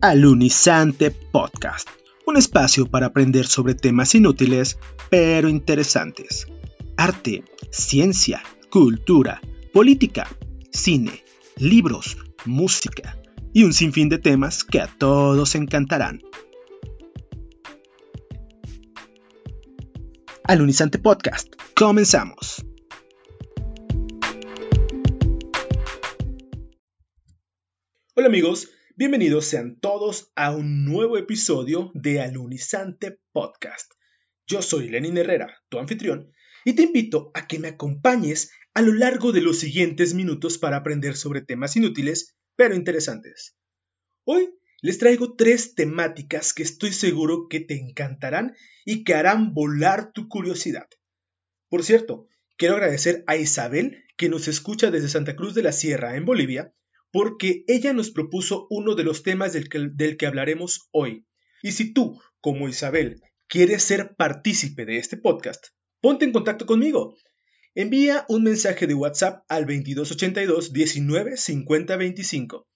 Alunizante 0.00 1.10
Podcast, 1.10 1.88
un 2.24 2.36
espacio 2.36 2.86
para 2.86 3.06
aprender 3.06 3.48
sobre 3.48 3.74
temas 3.74 4.14
inútiles 4.14 4.78
pero 5.10 5.48
interesantes. 5.48 6.46
Arte, 6.96 7.42
ciencia, 7.72 8.40
cultura, 8.70 9.40
política, 9.72 10.28
cine, 10.70 11.24
libros, 11.56 12.16
música 12.44 13.18
y 13.52 13.64
un 13.64 13.72
sinfín 13.72 14.08
de 14.08 14.18
temas 14.18 14.62
que 14.62 14.80
a 14.80 14.86
todos 14.86 15.56
encantarán. 15.56 16.20
Alunizante 20.44 21.00
Podcast, 21.00 21.52
comenzamos. 21.74 22.64
Hola 28.14 28.28
amigos, 28.28 28.70
bienvenidos 28.98 29.44
sean 29.44 29.78
todos 29.78 30.32
a 30.34 30.50
un 30.50 30.84
nuevo 30.84 31.18
episodio 31.18 31.92
de 31.94 32.20
Alunizante 32.20 33.20
Podcast. 33.30 33.92
Yo 34.44 34.60
soy 34.60 34.88
Lenin 34.88 35.16
Herrera, 35.16 35.56
tu 35.68 35.78
anfitrión, 35.78 36.32
y 36.64 36.72
te 36.72 36.82
invito 36.82 37.30
a 37.32 37.46
que 37.46 37.60
me 37.60 37.68
acompañes 37.68 38.50
a 38.74 38.82
lo 38.82 38.92
largo 38.92 39.30
de 39.30 39.40
los 39.40 39.60
siguientes 39.60 40.14
minutos 40.14 40.58
para 40.58 40.78
aprender 40.78 41.14
sobre 41.14 41.42
temas 41.42 41.76
inútiles, 41.76 42.36
pero 42.56 42.74
interesantes. 42.74 43.56
Hoy 44.24 44.50
les 44.82 44.98
traigo 44.98 45.36
tres 45.36 45.76
temáticas 45.76 46.52
que 46.52 46.64
estoy 46.64 46.92
seguro 46.92 47.46
que 47.48 47.60
te 47.60 47.76
encantarán 47.76 48.56
y 48.84 49.04
que 49.04 49.14
harán 49.14 49.54
volar 49.54 50.10
tu 50.10 50.26
curiosidad. 50.26 50.88
Por 51.68 51.84
cierto, 51.84 52.26
quiero 52.56 52.74
agradecer 52.74 53.22
a 53.28 53.36
Isabel, 53.36 54.02
que 54.16 54.28
nos 54.28 54.48
escucha 54.48 54.90
desde 54.90 55.08
Santa 55.08 55.36
Cruz 55.36 55.54
de 55.54 55.62
la 55.62 55.70
Sierra, 55.70 56.16
en 56.16 56.24
Bolivia, 56.24 56.74
porque 57.12 57.64
ella 57.66 57.92
nos 57.92 58.10
propuso 58.10 58.66
uno 58.70 58.94
de 58.94 59.04
los 59.04 59.22
temas 59.22 59.52
del 59.52 59.68
que, 59.68 60.26
hablaremos 60.26 60.88
hoy. 60.90 61.26
Y 61.62 61.72
si 61.72 61.92
tú, 61.92 62.20
como 62.40 62.68
Isabel, 62.68 63.20
quieres 63.48 63.82
ser 63.82 64.14
partícipe 64.16 64.84
de 64.84 64.98
este 64.98 65.16
podcast, 65.16 65.68
ponte 66.00 66.24
en 66.24 66.32
contacto 66.32 66.66
conmigo. 66.66 67.16
Envía 67.74 68.24
un 68.28 68.44
mensaje 68.44 68.86
de 68.86 68.94
WhatsApp 68.94 69.44
al 69.48 69.66
2282 69.66 70.72
19 70.72 71.36
50 71.36 71.96
25 71.96 72.68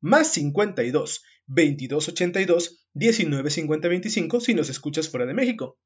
más 0.00 0.32
52 0.32 1.22
2282 1.46 2.88
19 2.92 3.50
50 3.50 3.88
25 3.88 4.40
si 4.40 4.54
nos 4.54 4.70
escuchas 4.70 5.08
fuera 5.08 5.26
de 5.26 5.34
México. 5.34 5.78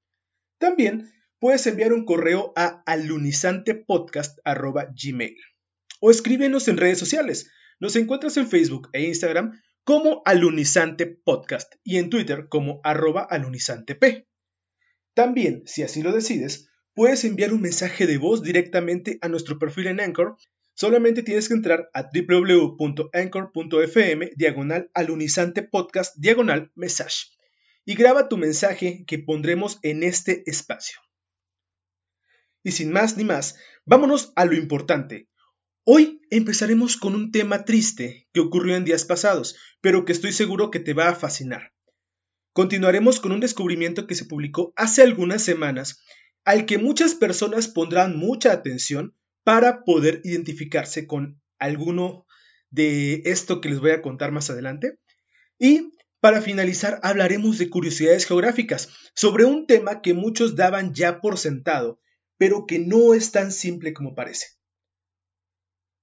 También 0.58 1.10
puedes 1.38 1.66
enviar 1.66 1.92
un 1.92 2.04
correo 2.04 2.52
a 2.56 2.82
alunizantepodcast.gmail 2.86 5.36
o 6.00 6.10
escríbenos 6.10 6.66
en 6.68 6.76
redes 6.76 6.98
sociales. 6.98 7.50
Nos 7.82 7.96
encuentras 7.96 8.36
en 8.36 8.48
Facebook 8.48 8.88
e 8.92 9.02
Instagram 9.02 9.60
como 9.82 10.22
Alunizante 10.24 11.06
Podcast 11.06 11.74
y 11.82 11.96
en 11.96 12.10
Twitter 12.10 12.46
como 12.48 12.80
arroba 12.84 13.26
alunizantep. 13.28 14.24
También, 15.14 15.64
si 15.66 15.82
así 15.82 16.00
lo 16.00 16.12
decides, 16.12 16.68
puedes 16.94 17.24
enviar 17.24 17.52
un 17.52 17.60
mensaje 17.60 18.06
de 18.06 18.18
voz 18.18 18.44
directamente 18.44 19.18
a 19.20 19.26
nuestro 19.26 19.58
perfil 19.58 19.88
en 19.88 20.00
Anchor. 20.00 20.36
Solamente 20.74 21.24
tienes 21.24 21.48
que 21.48 21.54
entrar 21.54 21.90
a 21.92 22.04
www.anchor.fm 22.04 24.30
diagonal 24.36 24.88
alunizante 24.94 25.64
podcast 25.64 26.14
diagonal 26.16 26.70
message 26.76 27.32
y 27.84 27.96
graba 27.96 28.28
tu 28.28 28.36
mensaje 28.36 29.02
que 29.08 29.18
pondremos 29.18 29.80
en 29.82 30.04
este 30.04 30.48
espacio. 30.48 31.00
Y 32.62 32.70
sin 32.70 32.92
más 32.92 33.16
ni 33.16 33.24
más, 33.24 33.58
vámonos 33.84 34.32
a 34.36 34.44
lo 34.44 34.54
importante, 34.54 35.31
Hoy 35.84 36.20
empezaremos 36.30 36.96
con 36.96 37.16
un 37.16 37.32
tema 37.32 37.64
triste 37.64 38.28
que 38.32 38.38
ocurrió 38.38 38.76
en 38.76 38.84
días 38.84 39.04
pasados, 39.04 39.56
pero 39.80 40.04
que 40.04 40.12
estoy 40.12 40.30
seguro 40.30 40.70
que 40.70 40.78
te 40.78 40.94
va 40.94 41.08
a 41.08 41.16
fascinar. 41.16 41.72
Continuaremos 42.52 43.18
con 43.18 43.32
un 43.32 43.40
descubrimiento 43.40 44.06
que 44.06 44.14
se 44.14 44.24
publicó 44.24 44.72
hace 44.76 45.02
algunas 45.02 45.42
semanas, 45.42 46.00
al 46.44 46.66
que 46.66 46.78
muchas 46.78 47.16
personas 47.16 47.66
pondrán 47.66 48.16
mucha 48.16 48.52
atención 48.52 49.16
para 49.42 49.82
poder 49.82 50.20
identificarse 50.22 51.08
con 51.08 51.42
alguno 51.58 52.26
de 52.70 53.22
esto 53.24 53.60
que 53.60 53.68
les 53.68 53.80
voy 53.80 53.90
a 53.90 54.02
contar 54.02 54.30
más 54.30 54.50
adelante. 54.50 55.00
Y 55.58 55.90
para 56.20 56.42
finalizar 56.42 57.00
hablaremos 57.02 57.58
de 57.58 57.70
curiosidades 57.70 58.26
geográficas, 58.26 58.88
sobre 59.16 59.46
un 59.46 59.66
tema 59.66 60.00
que 60.00 60.14
muchos 60.14 60.54
daban 60.54 60.94
ya 60.94 61.20
por 61.20 61.38
sentado, 61.38 61.98
pero 62.38 62.66
que 62.66 62.78
no 62.78 63.14
es 63.14 63.32
tan 63.32 63.50
simple 63.50 63.92
como 63.92 64.14
parece. 64.14 64.61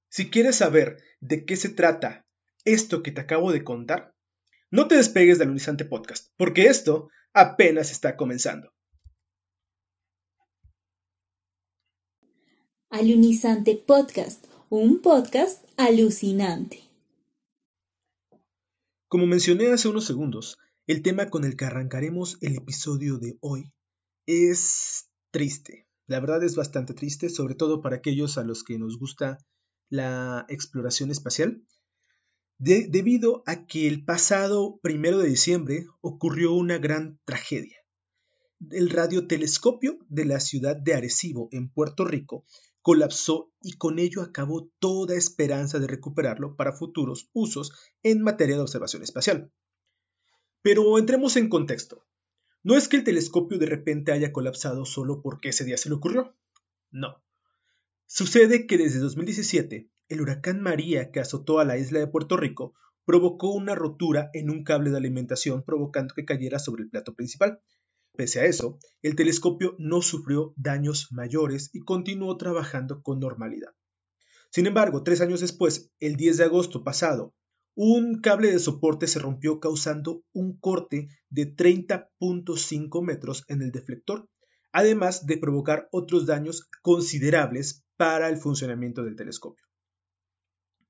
Si 0.10 0.32
quieres 0.32 0.56
saber 0.56 0.98
de 1.20 1.46
qué 1.46 1.56
se 1.56 1.70
trata 1.70 2.26
esto 2.66 3.04
que 3.04 3.12
te 3.12 3.22
acabo 3.22 3.52
de 3.52 3.64
contar, 3.64 4.16
no 4.72 4.88
te 4.88 4.96
despegues 4.96 5.38
del 5.38 5.48
Alunizante 5.48 5.86
Podcast, 5.86 6.34
porque 6.36 6.66
esto 6.66 7.10
apenas 7.34 7.92
está 7.92 8.18
comenzando. 8.18 8.74
Alunizante 12.90 13.76
Podcast, 13.76 14.46
un 14.70 15.00
podcast 15.02 15.64
alucinante. 15.78 16.82
Como 19.08 19.28
mencioné 19.28 19.72
hace 19.72 19.90
unos 19.90 20.06
segundos, 20.06 20.58
el 20.88 21.04
tema 21.04 21.30
con 21.30 21.46
el 21.46 21.56
que 21.56 21.66
arrancaremos 21.66 22.40
el 22.42 22.56
episodio 22.56 23.20
de 23.20 23.38
hoy 23.42 23.72
es 24.26 25.08
triste. 25.30 25.88
La 26.08 26.20
verdad 26.20 26.44
es 26.44 26.56
bastante 26.56 26.96
triste, 26.96 27.30
sobre 27.30 27.54
todo 27.54 27.82
para 27.82 27.98
aquellos 27.98 28.40
a 28.40 28.44
los 28.44 28.64
que 28.64 28.80
nos 28.80 28.98
gusta 28.98 29.38
la 29.90 30.46
exploración 30.50 31.12
espacial, 31.12 31.64
debido 32.58 33.44
a 33.46 33.66
que 33.66 33.88
el 33.88 34.04
pasado 34.04 34.80
primero 34.82 35.18
de 35.20 35.30
diciembre 35.30 35.88
ocurrió 36.02 36.54
una 36.54 36.78
gran 36.78 37.20
tragedia. 37.26 37.78
El 38.70 38.90
radiotelescopio 38.90 39.98
de 40.10 40.26
la 40.26 40.40
ciudad 40.42 40.76
de 40.76 40.94
Arecibo, 40.94 41.48
en 41.52 41.70
Puerto 41.70 42.04
Rico, 42.04 42.46
colapsó 42.82 43.52
y 43.62 43.78
con 43.78 44.00
ello 44.00 44.22
acabó 44.22 44.70
toda 44.80 45.16
esperanza 45.16 45.80
de 45.80 45.88
recuperarlo 45.88 46.56
para 46.56 46.74
futuros 46.74 47.30
usos 47.34 47.72
en 48.04 48.22
materia 48.22 48.56
de 48.56 48.62
observación 48.62 49.04
espacial. 49.04 49.52
Pero 50.62 50.98
entremos 50.98 51.38
en 51.38 51.50
contexto. 51.50 52.06
No 52.64 52.76
es 52.76 52.90
que 52.90 52.98
el 52.98 53.06
telescopio 53.06 53.58
de 53.58 53.68
repente 53.68 54.12
haya 54.12 54.34
colapsado 54.34 54.86
solo 54.86 55.22
porque 55.22 55.50
ese 55.50 55.64
día 55.64 55.78
se 55.78 55.88
le 55.88 55.96
ocurrió. 55.96 56.36
No. 56.92 57.24
Sucede 58.12 58.66
que 58.66 58.80
desde 58.80 58.98
2017, 58.98 59.88
el 60.08 60.22
huracán 60.22 60.62
María 60.62 61.12
que 61.12 61.20
azotó 61.20 61.60
a 61.60 61.64
la 61.64 61.78
isla 61.78 62.00
de 62.00 62.08
Puerto 62.08 62.38
Rico 62.38 62.74
provocó 63.06 63.54
una 63.54 63.76
rotura 63.76 64.32
en 64.34 64.50
un 64.50 64.64
cable 64.64 64.90
de 64.90 64.98
alimentación 64.98 65.62
provocando 65.64 66.16
que 66.16 66.26
cayera 66.26 66.58
sobre 66.58 66.82
el 66.82 66.90
plato 66.90 67.14
principal. 67.14 67.62
Pese 68.18 68.40
a 68.40 68.46
eso, 68.46 68.80
el 69.04 69.16
telescopio 69.16 69.76
no 69.78 70.02
sufrió 70.02 70.56
daños 70.58 71.10
mayores 71.12 71.70
y 71.72 71.82
continuó 71.82 72.36
trabajando 72.36 73.04
con 73.04 73.20
normalidad. 73.20 73.76
Sin 74.50 74.66
embargo, 74.66 75.04
tres 75.04 75.22
años 75.22 75.42
después, 75.42 75.92
el 76.00 76.16
10 76.16 76.38
de 76.38 76.44
agosto 76.46 76.84
pasado, 76.84 77.36
un 77.76 78.22
cable 78.22 78.52
de 78.52 78.58
soporte 78.58 79.06
se 79.06 79.20
rompió 79.20 79.60
causando 79.60 80.24
un 80.34 80.58
corte 80.58 81.10
de 81.30 81.56
30.5 81.56 83.06
metros 83.06 83.44
en 83.50 83.62
el 83.62 83.72
deflector, 83.72 84.28
además 84.72 85.26
de 85.26 85.38
provocar 85.38 85.88
otros 85.92 86.26
daños 86.26 86.70
considerables 86.82 87.86
para 87.98 88.30
el 88.30 88.38
funcionamiento 88.38 89.04
del 89.04 89.16
telescopio. 89.16 89.66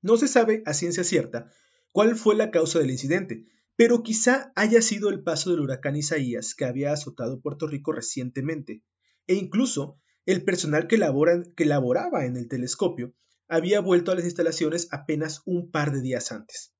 No 0.02 0.16
se 0.16 0.28
sabe 0.28 0.62
a 0.66 0.74
ciencia 0.74 1.04
cierta 1.04 1.50
cuál 1.92 2.16
fue 2.16 2.34
la 2.36 2.50
causa 2.50 2.78
del 2.78 2.90
incidente, 2.90 3.46
pero 3.76 4.02
quizá 4.02 4.52
haya 4.56 4.82
sido 4.82 5.10
el 5.10 5.22
paso 5.22 5.50
del 5.50 5.60
huracán 5.60 5.96
Isaías 5.96 6.54
que 6.54 6.64
había 6.64 6.92
azotado 6.92 7.40
Puerto 7.40 7.66
Rico 7.66 7.92
recientemente, 7.92 8.82
e 9.26 9.34
incluso 9.34 9.98
el 10.26 10.44
personal 10.44 10.86
que, 10.86 10.98
que 11.56 11.64
laboraba 11.64 12.24
en 12.26 12.36
el 12.36 12.48
telescopio 12.48 13.14
había 13.48 13.80
vuelto 13.80 14.12
a 14.12 14.14
las 14.14 14.24
instalaciones 14.24 14.88
apenas 14.92 15.42
un 15.44 15.70
par 15.70 15.92
de 15.92 16.00
días 16.00 16.30
antes. 16.30 16.72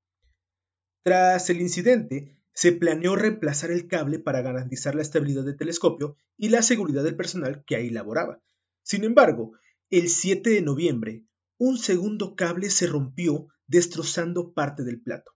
Tras 1.03 1.49
el 1.49 1.59
incidente, 1.59 2.40
se 2.53 2.71
planeó 2.71 3.15
reemplazar 3.15 3.71
el 3.71 3.87
cable 3.87 4.19
para 4.19 4.41
garantizar 4.41 4.95
la 4.95 5.01
estabilidad 5.01 5.43
del 5.43 5.57
telescopio 5.57 6.17
y 6.37 6.49
la 6.49 6.61
seguridad 6.61 7.03
del 7.03 7.15
personal 7.15 7.63
que 7.65 7.75
ahí 7.75 7.89
laboraba. 7.89 8.41
Sin 8.83 9.03
embargo, 9.03 9.53
el 9.89 10.09
7 10.09 10.49
de 10.49 10.61
noviembre, 10.61 11.25
un 11.57 11.77
segundo 11.77 12.35
cable 12.35 12.69
se 12.69 12.87
rompió 12.87 13.47
destrozando 13.67 14.53
parte 14.53 14.83
del 14.83 15.01
plato. 15.01 15.31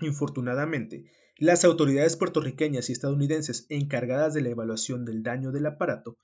Infortunadamente, 0.00 1.10
las 1.36 1.64
autoridades 1.64 2.16
puertorriqueñas 2.16 2.88
y 2.88 2.92
estadounidenses 2.92 3.66
encargadas 3.68 4.34
de 4.34 4.42
la 4.42 4.50
evaluación 4.50 5.04
del 5.04 5.22
daño 5.22 5.52
del 5.52 5.66
aparato 5.66 6.18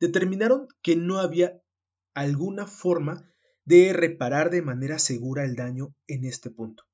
determinaron 0.00 0.68
que 0.82 0.96
no 0.96 1.18
había 1.18 1.60
alguna 2.14 2.66
forma 2.66 3.28
de 3.64 3.92
reparar 3.92 4.50
de 4.50 4.62
manera 4.62 4.98
segura 4.98 5.44
el 5.44 5.56
daño 5.56 5.94
en 6.06 6.24
este 6.24 6.50
punto, 6.50 6.84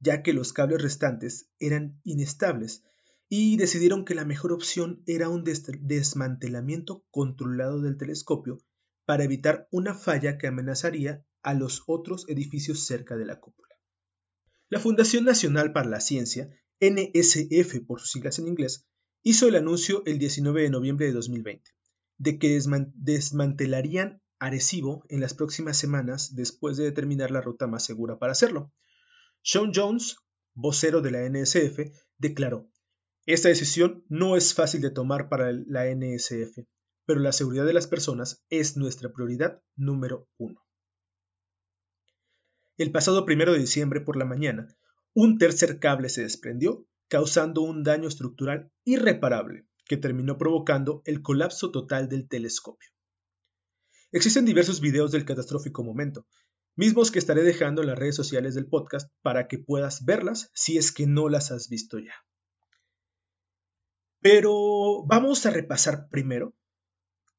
ya 0.00 0.22
que 0.22 0.32
los 0.32 0.52
cables 0.52 0.82
restantes 0.82 1.48
eran 1.58 2.00
inestables 2.04 2.82
y 3.28 3.56
decidieron 3.56 4.04
que 4.04 4.14
la 4.14 4.24
mejor 4.24 4.52
opción 4.52 5.02
era 5.06 5.28
un 5.28 5.44
desmantelamiento 5.44 7.04
controlado 7.10 7.80
del 7.80 7.96
telescopio 7.96 8.58
para 9.04 9.24
evitar 9.24 9.68
una 9.70 9.94
falla 9.94 10.36
que 10.36 10.48
amenazaría 10.48 11.24
a 11.42 11.54
los 11.54 11.84
otros 11.86 12.28
edificios 12.28 12.84
cerca 12.86 13.16
de 13.16 13.26
la 13.26 13.38
cúpula. 13.38 13.76
La 14.68 14.80
Fundación 14.80 15.24
Nacional 15.24 15.72
para 15.72 15.88
la 15.88 16.00
Ciencia, 16.00 16.50
NSF 16.80 17.86
por 17.86 18.00
sus 18.00 18.10
siglas 18.10 18.38
en 18.38 18.48
inglés, 18.48 18.86
hizo 19.22 19.46
el 19.48 19.56
anuncio 19.56 20.02
el 20.06 20.18
19 20.18 20.62
de 20.62 20.70
noviembre 20.70 21.06
de 21.06 21.12
2020 21.12 21.70
de 22.20 22.38
que 22.38 22.60
desmantelarían 22.94 24.20
Arecibo 24.38 25.04
en 25.08 25.20
las 25.20 25.32
próximas 25.32 25.78
semanas 25.78 26.34
después 26.34 26.76
de 26.76 26.84
determinar 26.84 27.30
la 27.30 27.40
ruta 27.40 27.66
más 27.66 27.84
segura 27.84 28.18
para 28.18 28.32
hacerlo. 28.32 28.72
Sean 29.42 29.72
Jones, 29.74 30.16
vocero 30.54 31.00
de 31.00 31.10
la 31.10 31.28
NSF, 31.28 31.92
declaró, 32.18 32.70
esta 33.26 33.48
decisión 33.48 34.04
no 34.08 34.36
es 34.36 34.54
fácil 34.54 34.80
de 34.80 34.90
tomar 34.90 35.28
para 35.28 35.52
la 35.52 35.86
NSF, 35.86 36.66
pero 37.06 37.20
la 37.20 37.32
seguridad 37.32 37.66
de 37.66 37.72
las 37.72 37.86
personas 37.86 38.44
es 38.48 38.76
nuestra 38.76 39.12
prioridad 39.12 39.62
número 39.76 40.28
uno. 40.36 40.60
El 42.76 42.92
pasado 42.92 43.26
primero 43.26 43.52
de 43.52 43.58
diciembre 43.58 44.00
por 44.00 44.16
la 44.16 44.24
mañana, 44.24 44.74
un 45.14 45.38
tercer 45.38 45.78
cable 45.78 46.08
se 46.08 46.22
desprendió, 46.22 46.86
causando 47.08 47.62
un 47.62 47.82
daño 47.82 48.08
estructural 48.08 48.72
irreparable 48.84 49.66
que 49.86 49.96
terminó 49.96 50.38
provocando 50.38 51.02
el 51.04 51.20
colapso 51.20 51.70
total 51.70 52.08
del 52.08 52.28
telescopio. 52.28 52.90
Existen 54.12 54.44
diversos 54.44 54.80
videos 54.80 55.12
del 55.12 55.24
catastrófico 55.24 55.84
momento, 55.84 56.26
mismos 56.76 57.10
que 57.10 57.18
estaré 57.18 57.42
dejando 57.42 57.82
en 57.82 57.88
las 57.88 57.98
redes 57.98 58.16
sociales 58.16 58.54
del 58.54 58.66
podcast 58.68 59.10
para 59.22 59.48
que 59.48 59.58
puedas 59.58 60.04
verlas 60.04 60.50
si 60.54 60.78
es 60.78 60.92
que 60.92 61.06
no 61.06 61.28
las 61.28 61.50
has 61.50 61.68
visto 61.68 61.98
ya. 61.98 62.14
Pero 64.20 65.04
vamos 65.06 65.46
a 65.46 65.50
repasar 65.50 66.08
primero 66.10 66.54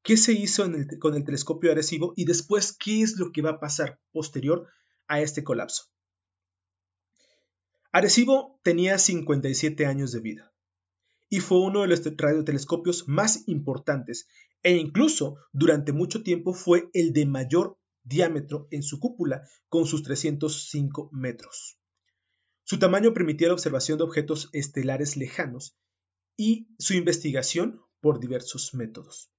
qué 0.02 0.16
se 0.16 0.32
hizo 0.32 0.64
con 0.98 1.14
el 1.14 1.24
telescopio 1.24 1.70
Arecibo 1.70 2.12
y 2.16 2.24
después 2.24 2.76
qué 2.76 3.02
es 3.02 3.18
lo 3.18 3.30
que 3.32 3.42
va 3.42 3.50
a 3.50 3.60
pasar 3.60 4.00
posterior 4.12 4.68
a 5.06 5.20
este 5.20 5.44
colapso. 5.44 5.84
Arecibo 7.92 8.58
tenía 8.62 8.98
57 8.98 9.86
años 9.86 10.12
de 10.12 10.20
vida 10.20 10.52
y 11.28 11.40
fue 11.40 11.60
uno 11.60 11.82
de 11.82 11.88
los 11.88 12.02
radiotelescopios 12.16 13.06
más 13.06 13.46
importantes 13.46 14.28
e 14.62 14.76
incluso 14.76 15.36
durante 15.52 15.92
mucho 15.92 16.22
tiempo 16.22 16.52
fue 16.52 16.88
el 16.92 17.12
de 17.12 17.26
mayor 17.26 17.78
diámetro 18.04 18.68
en 18.70 18.82
su 18.82 19.00
cúpula 19.00 19.48
con 19.68 19.86
sus 19.86 20.02
305 20.02 21.10
metros. 21.12 21.78
Su 22.64 22.78
tamaño 22.78 23.12
permitía 23.12 23.48
la 23.48 23.54
observación 23.54 23.98
de 23.98 24.04
objetos 24.04 24.48
estelares 24.52 25.16
lejanos 25.16 25.76
y 26.36 26.68
su 26.78 26.94
investigación 26.94 27.82
por 28.00 28.20
diversos 28.20 28.74
métodos. 28.74 29.30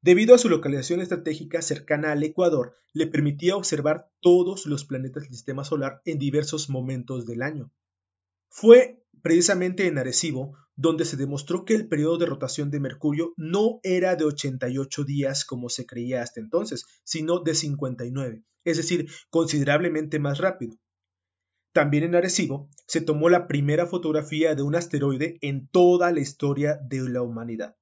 Debido 0.00 0.34
a 0.34 0.38
su 0.38 0.48
localización 0.48 1.00
estratégica 1.00 1.62
cercana 1.62 2.10
al 2.10 2.22
Ecuador, 2.24 2.74
le 2.92 3.06
permitía 3.06 3.56
observar 3.56 4.10
todos 4.20 4.66
los 4.66 4.84
planetas 4.84 5.22
del 5.22 5.32
sistema 5.32 5.64
solar 5.64 6.02
en 6.04 6.18
diversos 6.18 6.68
momentos 6.68 7.24
del 7.24 7.42
año. 7.42 7.72
Fue 8.48 9.01
precisamente 9.22 9.86
en 9.86 9.98
Arecibo 9.98 10.56
donde 10.76 11.04
se 11.04 11.16
demostró 11.16 11.64
que 11.64 11.74
el 11.74 11.88
periodo 11.88 12.18
de 12.18 12.26
rotación 12.26 12.70
de 12.70 12.80
Mercurio 12.80 13.34
no 13.36 13.80
era 13.82 14.16
de 14.16 14.24
88 14.24 15.04
días 15.04 15.44
como 15.44 15.68
se 15.68 15.86
creía 15.86 16.22
hasta 16.22 16.40
entonces, 16.40 16.86
sino 17.04 17.40
de 17.40 17.54
59, 17.54 18.42
es 18.64 18.76
decir, 18.76 19.08
considerablemente 19.30 20.18
más 20.18 20.38
rápido. 20.38 20.76
También 21.72 22.04
en 22.04 22.14
Arecibo 22.14 22.68
se 22.86 23.00
tomó 23.00 23.28
la 23.30 23.46
primera 23.46 23.86
fotografía 23.86 24.54
de 24.54 24.62
un 24.62 24.74
asteroide 24.74 25.38
en 25.40 25.68
toda 25.68 26.12
la 26.12 26.20
historia 26.20 26.78
de 26.82 27.08
la 27.08 27.22
humanidad. 27.22 27.76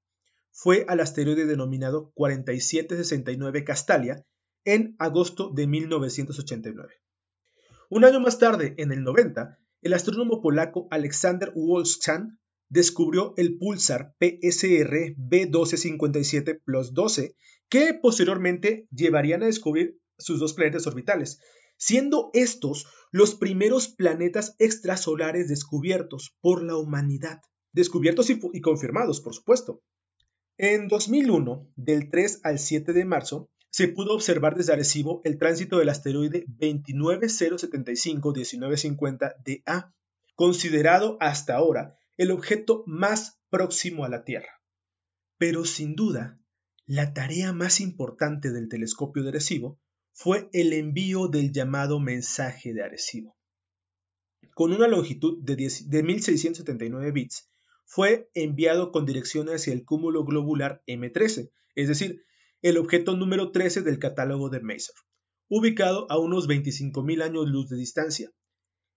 Fue 0.53 0.85
al 0.89 1.01
asteroide 1.01 1.47
denominado 1.47 2.13
4769 2.15 3.65
Castalia 3.65 4.25
en 4.65 4.95
agosto 4.99 5.51
de 5.51 5.67
1989. 5.67 6.95
Un 7.89 8.05
año 8.05 8.21
más 8.21 8.39
tarde, 8.39 8.75
en 8.79 8.93
el 8.93 9.03
90, 9.03 9.59
el 9.83 9.95
astrónomo 9.95 10.43
polaco 10.43 10.89
Alexander 10.91 11.53
Wolszczan 11.55 12.39
descubrió 12.69 13.35
el 13.37 13.59
pulsar 13.59 14.15
PSR 14.21 15.17
B1257 15.17 16.63
plus 16.65 16.95
12, 16.95 17.35
que 17.69 17.95
posteriormente 17.95 18.87
llevarían 18.91 19.43
a 19.43 19.47
descubrir 19.47 19.99
sus 20.19 20.39
dos 20.39 20.53
planetas 20.55 20.87
orbitales, 20.87 21.41
siendo 21.77 22.31
estos 22.35 22.87
los 23.11 23.35
primeros 23.35 23.89
planetas 23.89 24.55
extrasolares 24.59 25.49
descubiertos 25.49 26.37
por 26.41 26.63
la 26.63 26.77
humanidad, 26.77 27.41
descubiertos 27.73 28.31
y, 28.31 28.61
confirmados, 28.61 29.21
por 29.21 29.35
supuesto. 29.35 29.83
En 30.59 30.89
2001, 30.89 31.73
del 31.75 32.11
3 32.11 32.41
al 32.45 32.59
7 32.59 32.93
de 32.93 33.05
marzo, 33.05 33.51
se 33.71 33.89
pudo 33.89 34.15
observar 34.15 34.55
desde 34.57 34.73
Arecibo 34.73 35.21
el 35.25 35.37
tránsito 35.39 35.79
del 35.79 35.89
asteroide 35.89 36.47
29075-1950 36.59 39.35
DA, 39.45 39.95
considerado 40.35 41.17
hasta 41.21 41.55
ahora 41.55 41.97
el 42.17 42.33
objeto 42.33 42.83
más 42.87 43.41
próximo 43.49 44.05
a 44.05 44.09
la 44.09 44.25
Tierra. 44.25 44.61
Pero 45.39 45.65
sin 45.65 45.95
duda, 45.95 46.41
la 46.87 47.15
tarea 47.15 47.53
más 47.53 47.81
importante 47.81 48.51
del 48.51 48.69
telescopio 48.69 49.23
de 49.23 49.29
Arecibo 49.31 49.79
fue 50.13 50.51
el 50.53 50.73
envío 50.73 51.29
del 51.29 51.53
llamado 51.53 52.01
mensaje 52.01 52.75
de 52.75 52.83
Arecibo. 52.83 53.37
Con 54.55 54.73
una 54.73 54.89
longitud 54.89 55.39
de, 55.43 55.57
1679 55.57 57.13
bits, 57.13 57.49
fue 57.87 58.29
enviado 58.35 58.91
con 58.93 59.07
dirección 59.07 59.49
hacia 59.49 59.73
el 59.73 59.85
cúmulo 59.85 60.25
globular 60.25 60.83
M13, 60.87 61.51
es 61.75 61.89
decir, 61.89 62.23
el 62.63 62.77
objeto 62.77 63.17
número 63.17 63.53
13 63.53 63.81
del 63.81 63.99
catálogo 63.99 64.51
de 64.51 64.61
Maser, 64.61 64.95
ubicado 65.49 66.07
a 66.11 66.19
unos 66.19 66.47
25.000 66.47 67.23
años 67.23 67.49
luz 67.49 67.71
de 67.71 67.77
distancia. 67.79 68.31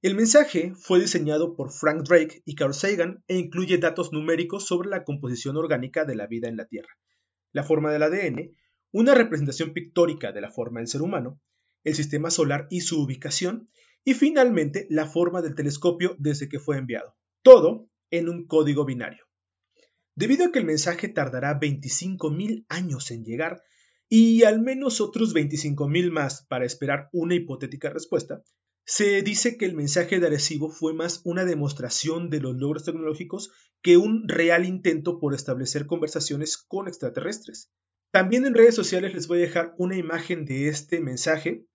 El 0.02 0.16
mensaje 0.16 0.74
fue 0.76 1.00
diseñado 1.00 1.56
por 1.56 1.72
Frank 1.72 2.04
Drake 2.04 2.42
y 2.44 2.56
Carl 2.56 2.74
Sagan 2.74 3.24
e 3.28 3.38
incluye 3.38 3.78
datos 3.78 4.12
numéricos 4.12 4.66
sobre 4.66 4.90
la 4.90 5.06
composición 5.06 5.56
orgánica 5.56 6.04
de 6.04 6.16
la 6.16 6.28
vida 6.28 6.50
en 6.50 6.58
la 6.58 6.66
Tierra, 6.66 6.90
la 7.54 7.64
forma 7.64 7.94
del 7.94 8.04
ADN, 8.04 8.54
una 8.92 9.16
representación 9.16 9.72
pictórica 9.72 10.34
de 10.34 10.42
la 10.42 10.52
forma 10.52 10.82
del 10.82 10.90
ser 10.90 11.02
humano, 11.02 11.40
el 11.86 11.96
sistema 11.96 12.32
solar 12.32 12.68
y 12.70 12.82
su 12.82 13.02
ubicación, 13.02 13.70
y 14.04 14.14
finalmente 14.14 14.88
la 14.90 15.08
forma 15.08 15.42
del 15.42 15.56
telescopio 15.56 16.18
desde 16.20 16.50
que 16.50 16.60
fue 16.60 16.78
enviado. 16.78 17.16
Todo 17.42 17.88
en 18.12 18.28
un 18.28 18.46
código 18.46 18.84
binario. 18.84 19.26
Debido 20.16 20.46
a 20.46 20.52
que 20.52 20.60
el 20.60 20.66
mensaje 20.66 21.10
tardará 21.10 21.60
25.000 21.60 22.66
años 22.70 23.10
en 23.12 23.24
llegar 23.24 23.64
y 24.10 24.44
al 24.44 24.62
menos 24.62 25.02
otros 25.02 25.34
25.000 25.34 26.12
más 26.12 26.46
para 26.48 26.66
esperar 26.66 27.10
una 27.12 27.36
hipotética 27.36 27.90
respuesta, 27.90 28.44
se 28.86 29.22
dice 29.22 29.58
que 29.58 29.66
el 29.66 29.76
mensaje 29.76 30.20
de 30.20 30.28
Arecibo 30.28 30.70
fue 30.70 30.94
más 30.94 31.22
una 31.24 31.46
demostración 31.46 32.30
de 32.30 32.42
los 32.42 32.56
logros 32.56 32.84
tecnológicos 32.84 33.52
que 33.82 33.98
un 33.98 34.28
real 34.28 34.66
intento 34.66 35.20
por 35.20 35.34
establecer 35.34 35.88
conversaciones 35.88 36.58
con 36.58 36.88
extraterrestres. 36.88 37.72
También 38.12 38.46
en 38.46 38.54
redes 38.54 38.76
sociales 38.76 39.14
les 39.14 39.28
voy 39.28 39.40
a 39.40 39.48
dejar 39.48 39.74
una 39.78 39.98
imagen 39.98 40.46
de 40.46 40.68
este 40.68 41.00
mensaje, 41.00 41.66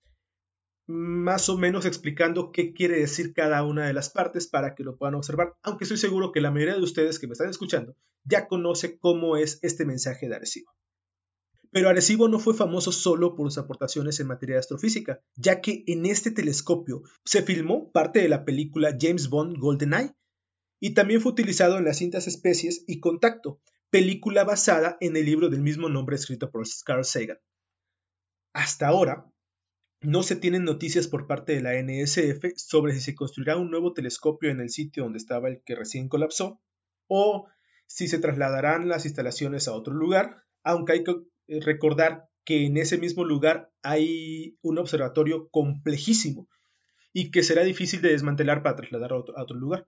más 0.89 1.51
o 1.51 1.59
menos 1.59 1.85
explicando 1.85 2.51
qué 2.51 2.73
quiere 2.73 2.99
decir 2.99 3.35
cada 3.35 3.63
una 3.63 3.87
de 3.87 3.93
las 3.93 4.09
partes 4.09 4.47
para 4.47 4.75
que 4.75 4.85
lo 4.85 4.97
puedan 4.97 5.17
observar, 5.17 5.55
aunque 5.63 5.85
estoy 5.85 5.99
seguro 5.99 6.33
que 6.33 6.41
la 6.41 6.51
mayoría 6.51 6.75
de 6.75 6.83
ustedes 6.83 7.19
que 7.19 7.27
me 7.27 7.35
están 7.35 7.51
escuchando 7.51 7.95
ya 8.25 8.49
conoce 8.49 8.99
cómo 8.99 9.37
es 9.37 9.59
este 9.63 9.85
mensaje 9.85 10.29
de 10.29 10.37
Arecibo. 10.37 10.73
Pero 11.71 11.91
Arecibo 11.91 12.29
no 12.29 12.39
fue 12.39 12.55
famoso 12.55 12.91
solo 12.91 13.37
por 13.37 13.51
sus 13.51 13.59
aportaciones 13.59 14.19
en 14.19 14.29
materia 14.29 14.55
de 14.55 14.61
astrofísica, 14.61 15.21
ya 15.37 15.61
que 15.61 15.85
en 15.87 16.07
este 16.07 16.31
telescopio 16.31 17.03
se 17.23 17.43
filmó 17.43 17.93
parte 17.93 18.23
de 18.23 18.31
la 18.31 18.47
película 18.47 18.97
James 18.99 19.29
Bond 19.29 19.59
GoldenEye 19.59 20.15
y 20.81 20.95
también 20.95 21.21
fue 21.21 21.33
utilizado 21.33 21.77
en 21.77 21.85
las 21.85 21.99
cintas 21.99 22.27
Especies 22.27 22.85
y 22.87 23.01
Contacto, 23.01 23.61
película 23.91 24.45
basada 24.45 24.97
en 25.01 25.19
el 25.19 25.27
libro 25.27 25.51
del 25.51 25.61
mismo 25.61 25.91
nombre 25.91 26.17
escrito 26.17 26.51
por 26.51 26.65
Carl 26.87 27.05
Sagan. 27.05 27.39
Hasta 28.55 28.89
ahora, 28.89 29.31
no 30.01 30.23
se 30.23 30.37
tienen 30.37 30.65
noticias 30.65 31.09
por 31.09 31.27
parte 31.27 31.55
de 31.55 31.63
la 31.63 31.75
NSF 31.75 32.57
sobre 32.57 32.93
si 32.93 33.01
se 33.01 33.15
construirá 33.15 33.57
un 33.57 33.71
nuevo 33.71 33.93
telescopio 33.93 34.51
en 34.51 34.61
el 34.61 34.71
sitio 34.71 35.03
donde 35.03 35.19
estaba 35.19 35.49
el 35.49 35.63
que 35.65 35.75
recién 35.75 36.09
colapsó, 36.09 36.61
o 37.09 37.49
si 37.87 38.07
se 38.07 38.19
trasladarán 38.19 38.89
las 38.89 39.07
instalaciones 39.07 39.67
a 39.67 39.75
otro 39.75 39.95
lugar, 39.95 40.45
aunque 40.63 40.93
hay 40.93 41.05
que 41.05 41.17
eh, 41.49 41.61
recordar 41.61 42.29
que 42.45 42.67
en 42.67 42.77
ese 42.77 42.99
mismo 42.99 43.25
lugar 43.25 43.71
hay 43.83 44.57
un 44.63 44.79
observatorio 44.79 45.49
complejísimo 45.51 46.49
y 47.13 47.31
que 47.31 47.43
será 47.43 47.65
difícil 47.65 48.01
de 48.01 48.11
desmantelar 48.11 48.63
para 48.63 48.77
trasladar 48.77 49.13
a 49.13 49.43
otro 49.43 49.57
lugar. 49.57 49.87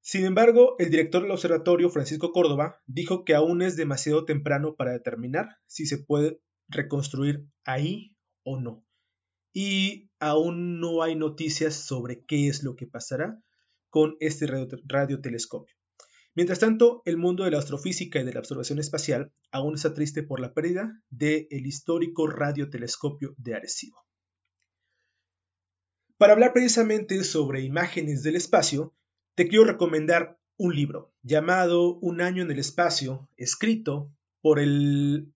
Sin 0.00 0.24
embargo, 0.24 0.76
el 0.78 0.90
director 0.90 1.22
del 1.22 1.30
observatorio, 1.30 1.90
Francisco 1.90 2.32
Córdoba, 2.32 2.80
dijo 2.86 3.24
que 3.24 3.34
aún 3.34 3.62
es 3.62 3.76
demasiado 3.76 4.24
temprano 4.24 4.74
para 4.74 4.92
determinar 4.92 5.58
si 5.66 5.86
se 5.86 5.98
puede 5.98 6.40
reconstruir 6.68 7.46
ahí 7.64 8.16
o 8.42 8.58
no. 8.58 8.87
Y 9.52 10.10
aún 10.20 10.80
no 10.80 11.02
hay 11.02 11.16
noticias 11.16 11.74
sobre 11.74 12.24
qué 12.24 12.48
es 12.48 12.62
lo 12.62 12.76
que 12.76 12.86
pasará 12.86 13.42
con 13.90 14.16
este 14.20 14.46
radiotelescopio. 14.86 15.74
Mientras 16.34 16.60
tanto, 16.60 17.02
el 17.04 17.16
mundo 17.16 17.44
de 17.44 17.50
la 17.50 17.58
astrofísica 17.58 18.20
y 18.20 18.24
de 18.24 18.32
la 18.32 18.40
observación 18.40 18.78
espacial 18.78 19.32
aún 19.50 19.74
está 19.74 19.92
triste 19.92 20.22
por 20.22 20.38
la 20.40 20.54
pérdida 20.54 21.02
del 21.10 21.66
histórico 21.66 22.28
radiotelescopio 22.28 23.34
de 23.38 23.54
Arecibo. 23.56 24.04
Para 26.16 26.34
hablar 26.34 26.52
precisamente 26.52 27.24
sobre 27.24 27.62
imágenes 27.62 28.22
del 28.22 28.36
espacio, 28.36 28.94
te 29.34 29.48
quiero 29.48 29.64
recomendar 29.64 30.38
un 30.56 30.74
libro 30.74 31.12
llamado 31.22 31.96
Un 31.98 32.20
año 32.20 32.42
en 32.42 32.50
el 32.50 32.58
espacio, 32.58 33.28
escrito 33.36 34.12
por 34.40 34.58
el 34.58 35.32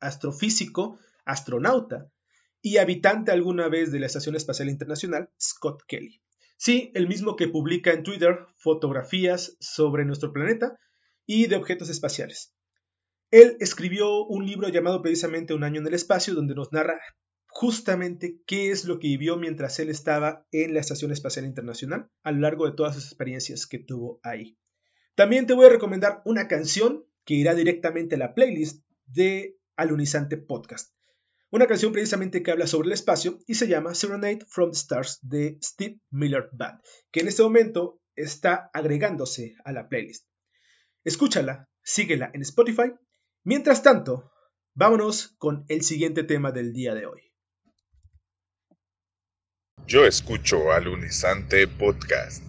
astrofísico, 0.00 0.98
astronauta 1.24 2.10
y 2.66 2.78
habitante 2.78 3.30
alguna 3.30 3.68
vez 3.68 3.92
de 3.92 4.00
la 4.00 4.06
Estación 4.06 4.34
Espacial 4.34 4.68
Internacional, 4.68 5.30
Scott 5.40 5.84
Kelly. 5.86 6.20
Sí, 6.56 6.90
el 6.96 7.06
mismo 7.06 7.36
que 7.36 7.46
publica 7.46 7.92
en 7.92 8.02
Twitter 8.02 8.40
fotografías 8.56 9.56
sobre 9.60 10.04
nuestro 10.04 10.32
planeta 10.32 10.76
y 11.26 11.46
de 11.46 11.54
objetos 11.54 11.90
espaciales. 11.90 12.56
Él 13.30 13.56
escribió 13.60 14.24
un 14.24 14.46
libro 14.46 14.68
llamado 14.68 15.00
precisamente 15.00 15.54
Un 15.54 15.62
año 15.62 15.80
en 15.80 15.86
el 15.86 15.94
espacio, 15.94 16.34
donde 16.34 16.56
nos 16.56 16.72
narra 16.72 17.00
justamente 17.46 18.40
qué 18.48 18.72
es 18.72 18.84
lo 18.84 18.98
que 18.98 19.06
vivió 19.06 19.36
mientras 19.36 19.78
él 19.78 19.88
estaba 19.88 20.44
en 20.50 20.74
la 20.74 20.80
Estación 20.80 21.12
Espacial 21.12 21.44
Internacional 21.44 22.10
a 22.24 22.32
lo 22.32 22.40
largo 22.40 22.66
de 22.66 22.74
todas 22.74 22.96
sus 22.96 23.04
experiencias 23.04 23.68
que 23.68 23.78
tuvo 23.78 24.18
ahí. 24.24 24.58
También 25.14 25.46
te 25.46 25.54
voy 25.54 25.66
a 25.66 25.70
recomendar 25.70 26.20
una 26.24 26.48
canción 26.48 27.06
que 27.24 27.34
irá 27.34 27.54
directamente 27.54 28.16
a 28.16 28.18
la 28.18 28.34
playlist 28.34 28.84
de 29.04 29.56
Alunizante 29.76 30.36
Podcast. 30.36 30.95
Una 31.50 31.68
canción 31.68 31.92
precisamente 31.92 32.42
que 32.42 32.50
habla 32.50 32.66
sobre 32.66 32.88
el 32.88 32.92
espacio 32.92 33.38
y 33.46 33.54
se 33.54 33.68
llama 33.68 33.94
Serenade 33.94 34.44
from 34.48 34.72
the 34.72 34.76
Stars 34.76 35.20
de 35.22 35.58
Steve 35.62 36.00
Miller 36.10 36.48
Band, 36.52 36.80
que 37.12 37.20
en 37.20 37.28
este 37.28 37.44
momento 37.44 38.00
está 38.16 38.68
agregándose 38.74 39.54
a 39.64 39.70
la 39.72 39.88
playlist. 39.88 40.26
Escúchala, 41.04 41.68
síguela 41.84 42.32
en 42.34 42.42
Spotify. 42.42 42.92
Mientras 43.44 43.84
tanto, 43.84 44.32
vámonos 44.74 45.36
con 45.38 45.64
el 45.68 45.82
siguiente 45.82 46.24
tema 46.24 46.50
del 46.50 46.72
día 46.72 46.94
de 46.94 47.06
hoy. 47.06 47.22
Yo 49.86 50.04
escucho 50.04 50.72
Alunizante 50.72 51.68
Podcast. 51.68 52.42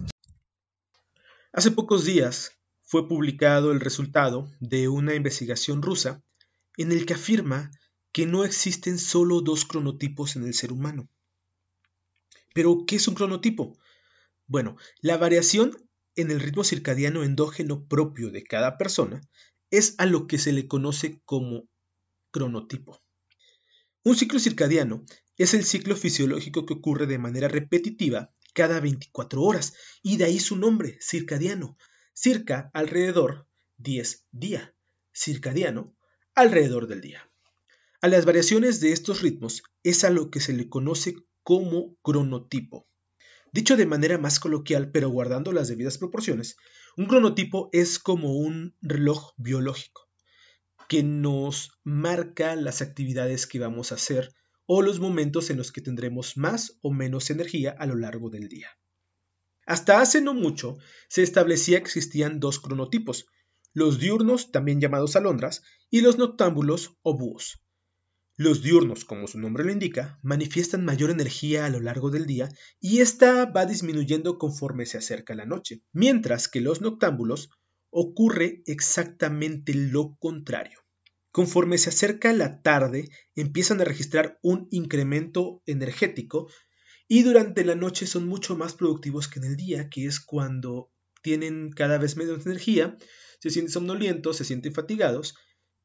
Hace 1.52 1.70
pocos 1.70 2.04
días 2.04 2.58
fue 2.82 3.06
publicado 3.06 3.70
el 3.70 3.78
resultado 3.78 4.50
de 4.58 4.88
una 4.88 5.14
investigación 5.14 5.82
rusa 5.82 6.20
en 6.76 6.90
el 6.90 7.06
que 7.06 7.14
afirma 7.14 7.70
que 8.18 8.26
no 8.26 8.44
existen 8.44 8.98
solo 8.98 9.42
dos 9.42 9.64
cronotipos 9.64 10.34
en 10.34 10.42
el 10.42 10.52
ser 10.52 10.72
humano. 10.72 11.08
Pero, 12.52 12.84
¿qué 12.84 12.96
es 12.96 13.06
un 13.06 13.14
cronotipo? 13.14 13.78
Bueno, 14.48 14.76
la 15.00 15.16
variación 15.16 15.88
en 16.16 16.32
el 16.32 16.40
ritmo 16.40 16.64
circadiano 16.64 17.22
endógeno 17.22 17.86
propio 17.86 18.32
de 18.32 18.42
cada 18.42 18.76
persona 18.76 19.20
es 19.70 19.94
a 19.98 20.06
lo 20.06 20.26
que 20.26 20.38
se 20.38 20.50
le 20.50 20.66
conoce 20.66 21.20
como 21.26 21.68
cronotipo. 22.32 23.00
Un 24.02 24.16
ciclo 24.16 24.40
circadiano 24.40 25.04
es 25.36 25.54
el 25.54 25.62
ciclo 25.64 25.94
fisiológico 25.94 26.66
que 26.66 26.74
ocurre 26.74 27.06
de 27.06 27.18
manera 27.18 27.46
repetitiva 27.46 28.34
cada 28.52 28.80
24 28.80 29.40
horas, 29.40 29.74
y 30.02 30.16
de 30.16 30.24
ahí 30.24 30.40
su 30.40 30.56
nombre, 30.56 30.98
circadiano, 31.00 31.78
circa 32.14 32.68
alrededor 32.74 33.46
10 33.76 34.26
día, 34.32 34.74
circadiano 35.12 35.94
alrededor 36.34 36.88
del 36.88 37.00
día. 37.00 37.27
A 38.00 38.06
las 38.06 38.26
variaciones 38.26 38.78
de 38.78 38.92
estos 38.92 39.22
ritmos 39.22 39.64
es 39.82 40.04
a 40.04 40.10
lo 40.10 40.30
que 40.30 40.38
se 40.38 40.52
le 40.52 40.68
conoce 40.68 41.16
como 41.42 41.96
cronotipo. 42.02 42.86
Dicho 43.52 43.76
de 43.76 43.86
manera 43.86 44.18
más 44.18 44.38
coloquial, 44.38 44.92
pero 44.92 45.08
guardando 45.08 45.50
las 45.50 45.66
debidas 45.66 45.98
proporciones, 45.98 46.56
un 46.96 47.06
cronotipo 47.06 47.70
es 47.72 47.98
como 47.98 48.36
un 48.36 48.76
reloj 48.80 49.32
biológico 49.36 50.08
que 50.88 51.02
nos 51.02 51.72
marca 51.82 52.54
las 52.54 52.82
actividades 52.82 53.48
que 53.48 53.58
vamos 53.58 53.90
a 53.90 53.96
hacer 53.96 54.32
o 54.66 54.80
los 54.80 55.00
momentos 55.00 55.50
en 55.50 55.56
los 55.56 55.72
que 55.72 55.80
tendremos 55.80 56.36
más 56.36 56.78
o 56.82 56.92
menos 56.92 57.30
energía 57.30 57.74
a 57.76 57.86
lo 57.86 57.96
largo 57.96 58.30
del 58.30 58.48
día. 58.48 58.68
Hasta 59.66 60.00
hace 60.00 60.20
no 60.20 60.34
mucho 60.34 60.78
se 61.08 61.24
establecía 61.24 61.80
que 61.80 61.86
existían 61.86 62.38
dos 62.38 62.60
cronotipos, 62.60 63.26
los 63.74 63.98
diurnos, 63.98 64.52
también 64.52 64.80
llamados 64.80 65.16
alondras, 65.16 65.62
y 65.90 66.00
los 66.00 66.16
noctámbulos 66.16 66.96
o 67.02 67.18
búhos. 67.18 67.60
Los 68.40 68.62
diurnos, 68.62 69.04
como 69.04 69.26
su 69.26 69.40
nombre 69.40 69.64
lo 69.64 69.72
indica, 69.72 70.20
manifiestan 70.22 70.84
mayor 70.84 71.10
energía 71.10 71.66
a 71.66 71.70
lo 71.70 71.80
largo 71.80 72.10
del 72.10 72.24
día 72.24 72.48
y 72.80 73.00
esta 73.00 73.46
va 73.46 73.66
disminuyendo 73.66 74.38
conforme 74.38 74.86
se 74.86 74.96
acerca 74.96 75.34
la 75.34 75.44
noche, 75.44 75.82
mientras 75.92 76.46
que 76.46 76.60
los 76.60 76.80
noctámbulos 76.80 77.50
ocurre 77.90 78.62
exactamente 78.66 79.74
lo 79.74 80.16
contrario. 80.20 80.78
Conforme 81.32 81.78
se 81.78 81.88
acerca 81.88 82.32
la 82.32 82.62
tarde, 82.62 83.08
empiezan 83.34 83.80
a 83.80 83.84
registrar 83.84 84.38
un 84.40 84.68
incremento 84.70 85.60
energético 85.66 86.48
y 87.08 87.24
durante 87.24 87.64
la 87.64 87.74
noche 87.74 88.06
son 88.06 88.28
mucho 88.28 88.56
más 88.56 88.74
productivos 88.74 89.26
que 89.26 89.40
en 89.40 89.46
el 89.46 89.56
día, 89.56 89.88
que 89.88 90.06
es 90.06 90.20
cuando 90.20 90.92
tienen 91.22 91.70
cada 91.72 91.98
vez 91.98 92.16
menos 92.16 92.46
energía, 92.46 92.98
se 93.40 93.50
sienten 93.50 93.72
somnolientos, 93.72 94.36
se 94.36 94.44
sienten 94.44 94.74
fatigados 94.74 95.34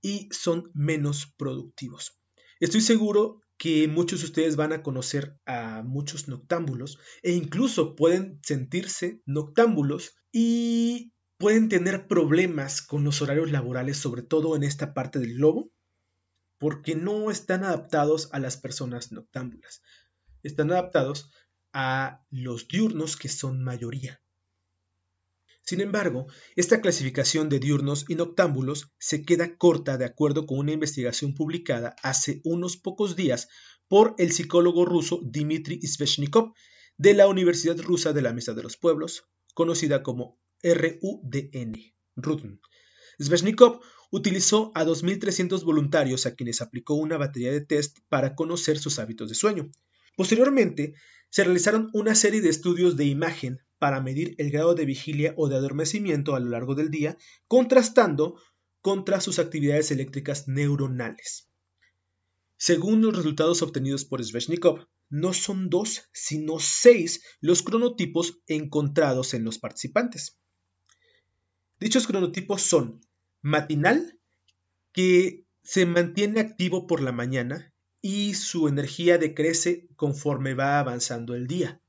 y 0.04 0.30
son 0.32 0.70
menos 0.76 1.34
productivos. 1.36 2.20
Estoy 2.64 2.80
seguro 2.80 3.42
que 3.58 3.90
muchos 3.90 4.22
de 4.22 4.28
ustedes 4.28 4.56
van 4.56 4.72
a 4.72 4.84
conocer 4.84 5.38
a 5.46 5.84
muchos 5.84 6.30
noctámbulos 6.30 6.98
e 7.22 7.34
incluso 7.34 7.94
pueden 7.94 8.40
sentirse 8.42 9.22
noctámbulos 9.26 10.16
y 10.32 11.14
pueden 11.38 11.68
tener 11.68 12.08
problemas 12.08 12.82
con 12.82 13.04
los 13.04 13.22
horarios 13.22 13.52
laborales, 13.52 13.98
sobre 13.98 14.22
todo 14.22 14.56
en 14.56 14.64
esta 14.64 14.94
parte 14.94 15.20
del 15.20 15.36
globo, 15.36 15.72
porque 16.58 16.96
no 16.96 17.30
están 17.30 17.66
adaptados 17.66 18.30
a 18.32 18.40
las 18.40 18.56
personas 18.56 19.12
noctámbulas 19.12 19.82
están 20.44 20.72
adaptados 20.72 21.32
a 21.74 22.24
los 22.30 22.68
diurnos 22.68 23.18
que 23.18 23.30
son 23.30 23.64
mayoría. 23.64 24.22
Sin 25.66 25.80
embargo, 25.80 26.28
esta 26.58 26.82
clasificación 26.82 27.48
de 27.48 27.60
diurnos 27.60 28.06
y 28.10 28.16
noctámbulos 28.16 28.92
se 29.00 29.24
queda 29.24 29.56
corta 29.58 29.98
de 29.98 30.04
acuerdo 30.04 30.46
con 30.46 30.60
una 30.60 30.74
investigación 30.74 31.34
publicada 31.34 31.96
hace 32.04 32.42
unos 32.44 32.76
pocos 32.76 33.16
días 33.16 33.48
por 33.88 34.14
el 34.18 34.34
psicólogo 34.34 34.84
ruso 34.84 35.22
Dmitry 35.24 35.80
Sveshnikov 35.82 36.54
de 36.98 37.14
la 37.14 37.28
Universidad 37.28 37.80
Rusa 37.80 38.12
de 38.12 38.22
la 38.22 38.34
Mesa 38.34 38.54
de 38.54 38.62
los 38.62 38.76
Pueblos, 38.76 39.24
conocida 39.54 40.04
como 40.04 40.38
RUDN. 40.64 41.94
RUDN. 42.18 42.62
Sveshnikov 43.20 43.80
utilizó 44.12 44.72
a 44.76 44.84
2.300 44.84 45.64
voluntarios 45.64 46.26
a 46.26 46.36
quienes 46.36 46.62
aplicó 46.62 46.96
una 46.96 47.18
batería 47.18 47.52
de 47.52 47.62
test 47.62 48.00
para 48.10 48.36
conocer 48.36 48.80
sus 48.80 49.00
hábitos 49.00 49.30
de 49.30 49.36
sueño. 49.36 49.72
Posteriormente, 50.18 50.94
se 51.30 51.44
realizaron 51.44 51.90
una 51.94 52.16
serie 52.16 52.42
de 52.42 52.50
estudios 52.50 52.98
de 52.98 53.06
imagen 53.06 53.60
para 53.84 54.00
medir 54.00 54.34
el 54.38 54.50
grado 54.50 54.76
de 54.76 54.86
vigilia 54.86 55.34
o 55.36 55.50
de 55.50 55.58
adormecimiento 55.58 56.36
a 56.36 56.40
lo 56.40 56.52
largo 56.52 56.74
del 56.74 56.90
día, 56.90 57.18
contrastando 57.50 58.42
contra 58.80 59.20
sus 59.20 59.40
actividades 59.40 59.92
eléctricas 59.92 60.48
neuronales. 60.48 61.50
Según 62.56 63.02
los 63.02 63.14
resultados 63.14 63.62
obtenidos 63.62 64.06
por 64.06 64.24
Sveshnikov, 64.24 64.88
no 65.10 65.34
son 65.34 65.70
dos, 65.70 66.04
sino 66.14 66.60
seis 66.60 67.26
los 67.42 67.62
cronotipos 67.62 68.40
encontrados 68.48 69.34
en 69.34 69.44
los 69.44 69.60
participantes. 69.60 70.40
Dichos 71.78 72.08
cronotipos 72.08 72.62
son 72.62 73.02
matinal, 73.42 74.18
que 74.94 75.46
se 75.62 75.86
mantiene 75.86 76.40
activo 76.40 76.88
por 76.88 77.02
la 77.02 77.12
mañana 77.12 77.74
y 78.02 78.36
su 78.36 78.70
energía 78.70 79.18
decrece 79.18 79.90
conforme 79.98 80.54
va 80.54 80.80
avanzando 80.80 81.36
el 81.36 81.48
día. 81.48 81.83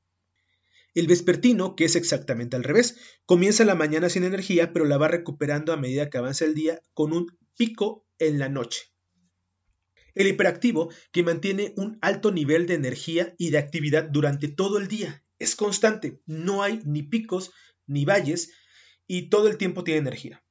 El 0.95 1.05
vespertino, 1.05 1.75
que 1.75 1.85
es 1.85 1.95
exactamente 1.95 2.55
al 2.55 2.63
revés, 2.63 2.97
comienza 3.27 3.65
la 3.65 3.75
mañana 3.75 4.09
sin 4.09 4.23
energía, 4.23 4.73
pero 4.73 4.85
la 4.85 4.97
va 4.97 5.07
recuperando 5.07 5.71
a 5.73 5.77
medida 5.77 6.09
que 6.09 6.17
avanza 6.17 6.45
el 6.45 6.55
día 6.55 6.81
con 6.93 7.13
un 7.13 7.37
pico 7.55 8.07
en 8.17 8.39
la 8.39 8.49
noche. 8.49 8.85
El 10.15 10.25
hiperactivo, 10.25 10.89
que 11.11 11.21
mantiene 11.21 11.73
un 11.77 11.99
alto 12.01 12.31
nivel 12.31 12.65
de 12.65 12.73
energía 12.73 13.35
y 13.37 13.51
de 13.51 13.59
actividad 13.59 14.05
durante 14.05 14.47
todo 14.47 14.79
el 14.79 14.87
día. 14.87 15.23
Es 15.37 15.55
constante, 15.55 16.21
no 16.25 16.63
hay 16.63 16.81
ni 16.85 17.03
picos 17.03 17.51
ni 17.85 18.05
valles 18.05 18.53
y 19.05 19.29
todo 19.29 19.49
el 19.49 19.57
tiempo 19.57 19.83
tiene 19.83 19.99
energía. 19.99 20.43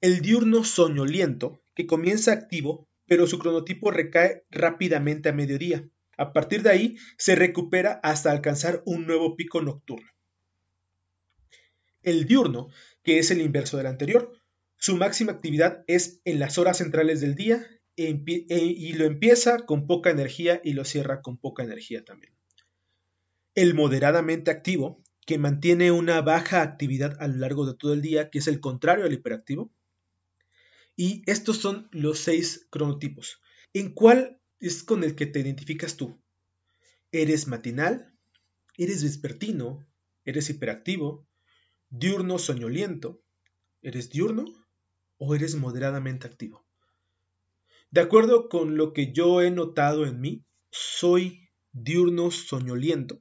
El 0.00 0.22
diurno 0.22 0.64
soñoliento, 0.64 1.62
que 1.74 1.86
comienza 1.86 2.32
activo 2.32 2.88
pero 3.08 3.26
su 3.26 3.38
cronotipo 3.38 3.90
recae 3.90 4.44
rápidamente 4.50 5.30
a 5.30 5.32
mediodía. 5.32 5.88
A 6.18 6.32
partir 6.32 6.62
de 6.62 6.70
ahí 6.70 6.96
se 7.16 7.36
recupera 7.36 8.00
hasta 8.02 8.32
alcanzar 8.32 8.82
un 8.84 9.06
nuevo 9.06 9.36
pico 9.36 9.62
nocturno. 9.62 10.10
El 12.02 12.26
diurno, 12.26 12.68
que 13.04 13.18
es 13.18 13.30
el 13.30 13.40
inverso 13.40 13.76
del 13.76 13.86
anterior, 13.86 14.32
su 14.76 14.96
máxima 14.96 15.32
actividad 15.32 15.84
es 15.86 16.20
en 16.24 16.40
las 16.40 16.58
horas 16.58 16.78
centrales 16.78 17.20
del 17.20 17.36
día 17.36 17.64
e 17.96 18.22
e, 18.26 18.58
y 18.58 18.92
lo 18.94 19.04
empieza 19.04 19.58
con 19.60 19.86
poca 19.86 20.10
energía 20.10 20.60
y 20.62 20.72
lo 20.72 20.84
cierra 20.84 21.22
con 21.22 21.38
poca 21.38 21.62
energía 21.62 22.04
también. 22.04 22.32
El 23.54 23.74
moderadamente 23.74 24.50
activo, 24.50 25.02
que 25.24 25.38
mantiene 25.38 25.92
una 25.92 26.20
baja 26.20 26.62
actividad 26.62 27.16
a 27.20 27.28
lo 27.28 27.36
largo 27.36 27.66
de 27.66 27.74
todo 27.74 27.92
el 27.92 28.02
día, 28.02 28.30
que 28.30 28.38
es 28.38 28.48
el 28.48 28.60
contrario 28.60 29.04
al 29.04 29.12
hiperactivo, 29.12 29.72
y 30.96 31.22
estos 31.26 31.58
son 31.58 31.88
los 31.92 32.18
seis 32.18 32.66
cronotipos. 32.70 33.40
¿En 33.72 33.92
cuál 33.92 34.37
es 34.60 34.82
con 34.82 35.04
el 35.04 35.14
que 35.14 35.26
te 35.26 35.40
identificas 35.40 35.96
tú? 35.96 36.20
¿Eres 37.12 37.46
matinal, 37.46 38.18
¿Eres 38.78 39.02
vespertino? 39.02 39.84
¿Eres 40.24 40.50
hiperactivo? 40.50 41.26
¿Diurno 41.90 42.38
soñoliento? 42.38 43.20
¿Eres 43.82 44.08
diurno 44.08 44.44
o 45.16 45.34
eres 45.34 45.56
moderadamente 45.56 46.28
activo? 46.28 46.64
De 47.90 48.00
acuerdo 48.00 48.48
con 48.48 48.76
lo 48.76 48.92
que 48.92 49.12
yo 49.12 49.42
he 49.42 49.50
notado 49.50 50.06
en 50.06 50.20
mí, 50.20 50.44
soy 50.70 51.48
diurno 51.72 52.30
soñoliento. 52.30 53.20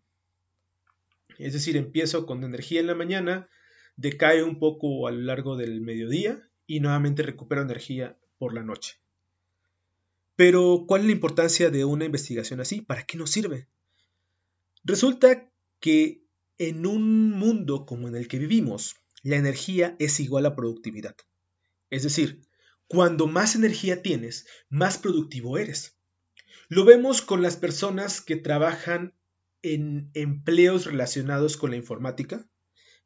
Es 1.39 1.53
decir, 1.53 1.75
empiezo 1.75 2.27
con 2.27 2.43
energía 2.43 2.79
en 2.79 2.87
la 2.87 2.95
mañana, 2.95 3.49
decae 3.95 4.43
un 4.43 4.59
poco 4.59 5.07
a 5.07 5.11
lo 5.11 5.21
largo 5.21 5.57
del 5.57 5.81
mediodía 5.81 6.51
y 6.67 6.81
nuevamente 6.81 7.23
recupero 7.23 7.63
energía 7.63 8.15
por 8.37 8.53
la 8.53 8.61
noche. 8.61 8.99
Pero, 10.37 10.85
¿cuál 10.87 11.01
es 11.01 11.07
la 11.07 11.13
importancia 11.13 11.71
de 11.71 11.83
una 11.83 12.05
investigación 12.05 12.59
así? 12.59 12.81
¿Para 12.81 13.07
qué 13.07 13.17
nos 13.17 13.31
sirve? 13.31 13.67
Resulta 14.83 15.51
que 15.79 16.23
en 16.59 16.85
un 16.85 17.31
mundo 17.31 17.87
como 17.87 18.07
en 18.07 18.15
el 18.15 18.27
que 18.27 18.37
vivimos, 18.37 18.95
la 19.23 19.37
energía 19.37 19.95
es 19.97 20.19
igual 20.19 20.45
a 20.45 20.55
productividad. 20.55 21.15
Es 21.89 22.03
decir, 22.03 22.41
cuando 22.87 23.25
más 23.25 23.55
energía 23.55 24.03
tienes, 24.03 24.45
más 24.69 24.99
productivo 24.99 25.57
eres. 25.57 25.97
Lo 26.69 26.85
vemos 26.85 27.23
con 27.23 27.41
las 27.41 27.57
personas 27.57 28.21
que 28.21 28.35
trabajan 28.35 29.15
en 29.63 30.11
empleos 30.13 30.85
relacionados 30.85 31.57
con 31.57 31.71
la 31.71 31.77
informática, 31.77 32.47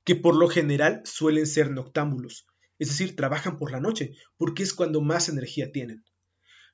que 0.04 0.18
por 0.18 0.36
lo 0.36 0.50
general 0.50 1.02
suelen 1.06 1.48
ser 1.48 1.72
noctámbulos, 1.72 2.46
es 2.78 2.90
decir, 2.90 3.16
trabajan 3.16 3.58
por 3.58 3.72
la 3.72 3.80
noche, 3.80 4.16
porque 4.36 4.64
es 4.64 4.74
cuando 4.74 5.00
más 5.00 5.30
energía 5.30 5.72
tienen. 5.72 6.04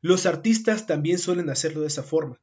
Los 0.01 0.25
artistas 0.25 0.85
también 0.85 1.17
suelen 1.17 1.49
hacerlo 1.49 1.81
de 1.81 1.87
esa 1.87 2.03
forma. 2.03 2.39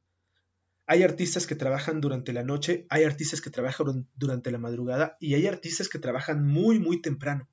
Hay 0.86 1.02
artistas 1.02 1.46
que 1.46 1.54
trabajan 1.54 2.00
durante 2.00 2.32
la 2.32 2.42
noche, 2.42 2.86
hay 2.90 3.04
artistas 3.04 3.40
que 3.40 3.50
trabajan 3.50 4.08
durante 4.14 4.50
la 4.50 4.58
madrugada 4.58 5.16
y 5.18 5.34
hay 5.34 5.46
artistas 5.46 5.88
que 5.88 5.98
trabajan 5.98 6.46
muy, 6.46 6.78
muy 6.78 7.00
temprano. 7.00 7.48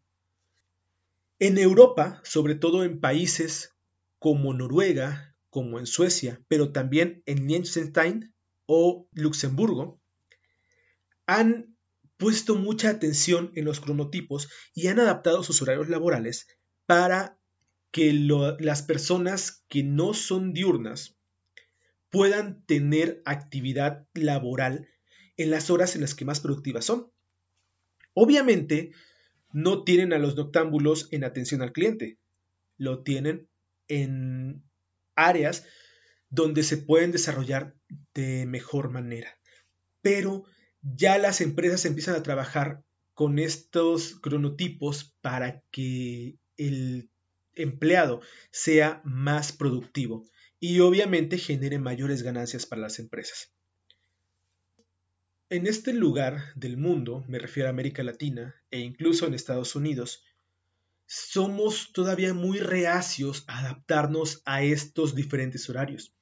En 1.39 1.58
Europa, 1.58 2.22
sobre 2.24 2.55
todo 2.55 2.84
en 2.84 3.00
países 3.00 3.75
como 4.20 4.53
Noruega, 4.53 5.36
como 5.50 5.79
en 5.79 5.86
Suecia, 5.86 6.41
pero 6.48 6.72
también 6.72 7.24
en 7.25 7.48
Liechtenstein 7.48 8.34
o 8.65 9.08
Luxemburgo, 9.13 10.01
han 11.25 11.75
puesto 12.17 12.55
mucha 12.55 12.89
atención 12.89 13.51
en 13.55 13.65
los 13.65 13.79
cronotipos 13.79 14.50
y 14.75 14.88
han 14.88 15.00
adaptado 15.00 15.41
sus 15.43 15.62
horarios 15.62 15.89
laborales 15.89 16.48
para 16.86 17.40
que 17.91 18.13
las 18.13 18.83
personas 18.83 19.63
que 19.67 19.83
no 19.83 20.13
son 20.13 20.53
diurnas 20.53 21.17
puedan 22.10 22.65
tener 22.65 23.21
actividad 23.25 24.07
laboral 24.13 24.89
en 25.38 25.51
las 25.51 25.69
horas 25.69 25.95
en 25.95 26.01
las 26.01 26.15
que 26.15 26.25
más 26.25 26.39
productivas 26.39 26.86
son. 26.86 27.12
Obviamente, 28.13 28.91
no 29.53 29.83
tienen 29.83 30.13
a 30.13 30.17
los 30.17 30.36
noctámbulos 30.36 31.10
en 31.12 31.24
atención 31.24 31.62
al 31.62 31.74
cliente, 31.74 32.17
lo 32.77 33.03
tienen 33.03 33.48
en 33.88 34.63
áreas 35.15 35.65
donde 36.29 36.63
se 36.63 36.77
pueden 36.77 37.12
desarrollar 37.12 37.75
de 38.13 38.45
mejor 38.45 38.89
manera. 38.89 39.38
Pero 40.01 40.45
ya 40.81 41.17
las 41.17 41.41
empresas 41.41 41.86
empiezan 41.86 42.15
a 42.15 42.24
trabajar 42.24 42.83
con 43.13 43.38
estos 43.39 44.15
cronotipos 44.19 45.15
para 45.21 45.62
que 45.71 46.38
el 46.57 47.10
empleado 47.55 48.22
sea 48.51 49.01
más 49.03 49.51
productivo 49.51 50.25
y 50.60 50.79
obviamente 50.79 51.38
genere 51.38 51.79
mayores 51.79 52.24
ganancias 52.24 52.65
para 52.65 52.81
las 52.81 53.00
empresas. 53.00 53.51
En 55.50 55.67
este 55.67 55.91
lugar 55.91 56.53
del 56.55 56.78
mundo, 56.78 57.26
me 57.28 57.39
refiero 57.39 57.67
a 57.67 57.71
América 57.71 58.04
Latina 58.04 58.56
e 58.71 58.80
incluso 58.80 59.28
en 59.28 59.34
Estados 59.34 59.76
Unidos, 59.76 60.23
somos 61.08 61.91
todavía 61.91 62.34
muy 62.34 62.60
reacios 62.60 63.43
a 63.47 63.60
adaptarnos 63.60 64.41
a 64.45 64.63
estos 64.63 65.13
diferentes 65.13 65.69
horarios. 65.69 66.15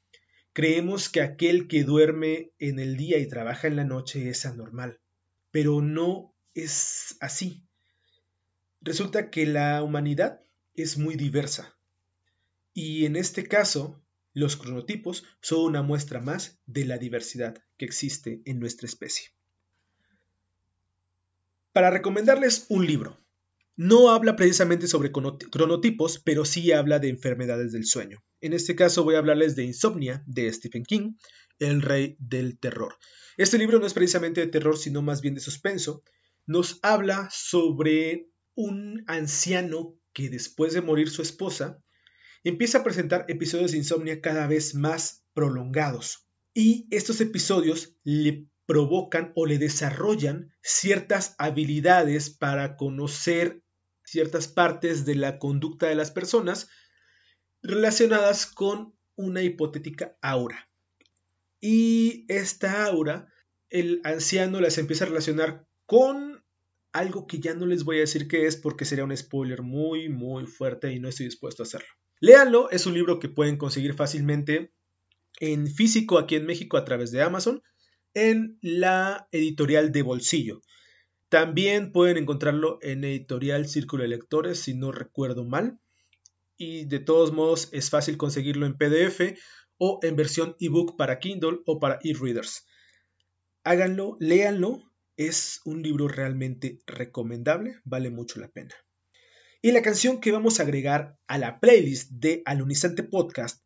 Creemos 0.51 1.10
que 1.10 1.21
aquel 1.21 1.67
que 1.67 1.84
duerme 1.84 2.54
en 2.58 2.80
el 2.80 2.97
día 2.97 3.19
y 3.19 3.27
trabaja 3.27 3.67
en 3.67 3.75
la 3.75 3.84
noche 3.84 4.30
es 4.30 4.47
anormal, 4.47 4.99
pero 5.51 5.82
no 5.82 6.34
es 6.56 7.15
así. 7.19 7.63
Resulta 8.82 9.30
que 9.30 9.45
la 9.45 9.84
humanidad 9.84 10.41
es 10.82 10.98
muy 10.98 11.15
diversa 11.15 11.80
y 12.74 13.06
en 13.06 13.15
este 13.15 13.44
caso 13.44 14.02
los 14.34 14.56
cronotipos 14.56 15.26
son 15.42 15.65
una 15.65 15.82
muestra 15.82 16.22
más 16.22 16.60
de 16.65 16.86
la 16.86 16.98
diversidad 16.98 17.62
que 17.78 17.86
existe 17.86 18.42
en 18.46 18.60
nuestra 18.60 18.88
especie. 18.88 19.30
Para 21.74 21.89
recomendarles 21.89 22.65
un 22.70 22.86
libro, 22.86 23.20
no 23.76 24.12
habla 24.12 24.36
precisamente 24.36 24.88
sobre 24.88 25.12
cronotipos, 25.12 26.20
pero 26.24 26.46
sí 26.46 26.72
habla 26.72 27.00
de 27.00 27.10
enfermedades 27.10 27.72
del 27.72 27.86
sueño. 27.86 28.24
En 28.42 28.54
este 28.54 28.76
caso 28.76 29.04
voy 29.04 29.15
a 29.15 29.20
hablarles 29.20 29.56
de 29.56 29.63
Insomnia 29.63 30.24
de 30.26 30.52
Stephen 30.52 30.84
King, 30.84 31.15
el 31.60 31.82
rey 31.82 32.15
del 32.20 32.58
terror. 32.60 32.96
Este 33.38 33.58
libro 33.58 33.80
no 33.80 33.86
es 33.86 33.94
precisamente 33.94 34.42
de 34.42 34.48
terror, 34.48 34.78
sino 34.78 35.02
más 35.02 35.22
bien 35.22 35.36
de 35.36 35.42
suspenso. 35.42 36.04
Nos 36.46 36.80
habla 36.82 37.30
sobre 37.32 38.30
un 38.56 39.04
anciano 39.08 39.98
que 40.19 40.29
después 40.29 40.73
de 40.73 40.82
morir 40.82 41.10
su 41.10 41.21
esposa, 41.21 41.82
empieza 42.43 42.79
a 42.79 42.84
presentar 42.84 43.23
episodios 43.29 43.71
de 43.71 43.77
insomnia 43.77 44.19
cada 44.19 44.47
vez 44.47 44.75
más 44.75 45.23
prolongados. 45.34 46.27
Y 46.53 46.88
estos 46.91 47.21
episodios 47.21 47.95
le 48.03 48.49
provocan 48.65 49.32
o 49.36 49.45
le 49.45 49.58
desarrollan 49.58 50.53
ciertas 50.62 51.36
habilidades 51.38 52.29
para 52.29 52.75
conocer 52.75 53.63
ciertas 54.03 54.49
partes 54.49 55.05
de 55.05 55.15
la 55.15 55.39
conducta 55.39 55.88
de 55.88 55.95
las 55.95 56.12
personas 56.12 56.67
relacionadas 57.62 58.45
con 58.45 58.93
una 59.15 59.41
hipotética 59.41 60.17
aura. 60.21 60.69
Y 61.62 62.25
esta 62.27 62.86
aura, 62.86 63.32
el 63.69 64.01
anciano 64.03 64.60
las 64.60 64.77
empieza 64.77 65.05
a 65.05 65.08
relacionar 65.08 65.65
con 65.86 66.38
algo 66.91 67.28
que 67.28 67.39
ya 67.39 67.54
no 67.54 67.65
les 67.65 67.84
voy 67.84 67.97
a 67.97 68.02
decir 68.02 68.28
qué 68.28 68.45
es 68.45 68.56
porque 68.56 68.86
sería 68.86 69.04
un 69.04 69.15
spoiler 69.15 69.62
muy, 69.62 70.10
muy 70.10 70.45
fuerte 70.45 70.91
y 70.91 70.99
no 70.99 71.08
estoy 71.08 71.28
dispuesto 71.28 71.63
a 71.63 71.65
hacerlo. 71.65 71.88
Léanlo, 72.19 72.69
es 72.69 72.86
un 72.86 72.93
libro 72.93 73.19
que 73.19 73.30
pueden 73.30 73.58
conseguir 73.58 73.93
fácilmente 73.93 74.73
en 75.39 75.67
físico 75.67 76.17
aquí 76.17 76.36
en 76.36 76.45
México 76.45 76.78
a 76.78 76.86
través 76.86 77.12
de 77.12 77.21
Amazon, 77.21 77.62
en 78.13 78.58
la 78.62 79.28
editorial 79.32 79.91
de 79.91 80.02
bolsillo. 80.02 80.62
También 81.30 81.91
pueden 81.91 82.17
encontrarlo 82.17 82.80
en 82.82 83.04
editorial 83.04 83.67
Círculo 83.67 84.04
de 84.04 84.10
Lectores, 84.10 84.60
si 84.60 84.73
no 84.73 84.91
recuerdo 84.91 85.45
mal. 85.45 85.80
Y 86.58 86.86
de 86.86 86.99
todos 86.99 87.32
modos 87.32 87.69
es 87.71 87.89
fácil 87.89 88.17
conseguirlo 88.17 88.65
en 88.65 88.75
PDF 88.75 89.39
o 89.78 89.99
en 90.02 90.15
versión 90.15 90.56
ebook 90.60 90.97
para 90.97 91.19
Kindle 91.19 91.60
o 91.65 91.80
para 91.80 91.99
e-readers. 92.04 92.65
Háganlo, 93.63 94.17
léanlo, 94.19 94.88
es 95.19 95.60
un 95.65 95.84
libro 95.84 96.08
realmente 96.08 96.79
recomendable, 96.88 97.82
vale 97.84 98.10
mucho 98.10 98.39
la 98.39 98.47
pena. 98.47 98.73
Y 99.62 99.73
la 99.73 99.82
canción 99.82 100.21
que 100.21 100.32
vamos 100.32 100.60
a 100.60 100.63
agregar 100.63 101.17
a 101.27 101.38
la 101.38 101.60
playlist 101.60 102.10
de 102.12 102.41
Alunizante 102.45 103.03
Podcast 103.03 103.62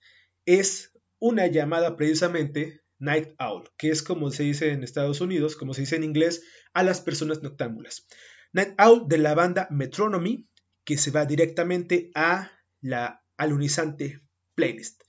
es 0.47 0.91
una 1.19 1.45
llamada 1.45 1.95
precisamente 1.95 2.81
Night 2.97 3.35
Owl, 3.37 3.69
que 3.77 3.91
es 3.91 4.01
como 4.01 4.31
se 4.31 4.41
dice 4.41 4.71
en 4.71 4.83
Estados 4.83 5.21
Unidos, 5.21 5.55
como 5.55 5.75
se 5.75 5.81
dice 5.81 5.95
en 5.95 6.03
inglés, 6.03 6.43
a 6.73 6.81
las 6.81 7.01
personas 7.01 7.43
noctámbulas. 7.43 8.07
Night 8.51 8.73
Owl 8.79 9.07
de 9.07 9.19
la 9.19 9.35
banda 9.35 9.67
Metronomy, 9.69 10.49
que 10.83 10.97
se 10.97 11.11
va 11.11 11.27
directamente 11.27 12.09
a 12.15 12.51
la 12.81 13.23
alunizante 13.37 14.21
playlist. 14.55 15.03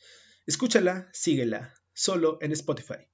Escúchala, 0.45 1.09
síguela, 1.15 1.73
solo 1.95 2.37
en 2.43 2.53
Spotify. 2.53 3.09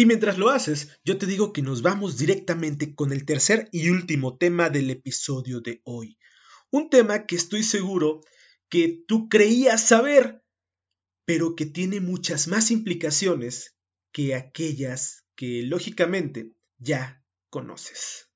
Y 0.00 0.06
mientras 0.06 0.38
lo 0.38 0.48
haces, 0.48 0.98
yo 1.04 1.18
te 1.18 1.26
digo 1.26 1.52
que 1.52 1.60
nos 1.60 1.82
vamos 1.82 2.16
directamente 2.16 2.94
con 2.94 3.12
el 3.12 3.26
tercer 3.26 3.68
y 3.70 3.90
último 3.90 4.38
tema 4.38 4.70
del 4.70 4.88
episodio 4.88 5.60
de 5.60 5.82
hoy. 5.84 6.16
Un 6.70 6.88
tema 6.88 7.26
que 7.26 7.36
estoy 7.36 7.62
seguro 7.62 8.22
que 8.70 9.04
tú 9.06 9.28
creías 9.28 9.86
saber, 9.86 10.42
pero 11.26 11.54
que 11.54 11.66
tiene 11.66 12.00
muchas 12.00 12.48
más 12.48 12.70
implicaciones 12.70 13.76
que 14.10 14.34
aquellas 14.34 15.26
que 15.36 15.64
lógicamente 15.64 16.56
ya 16.78 17.22
conoces. 17.50 18.30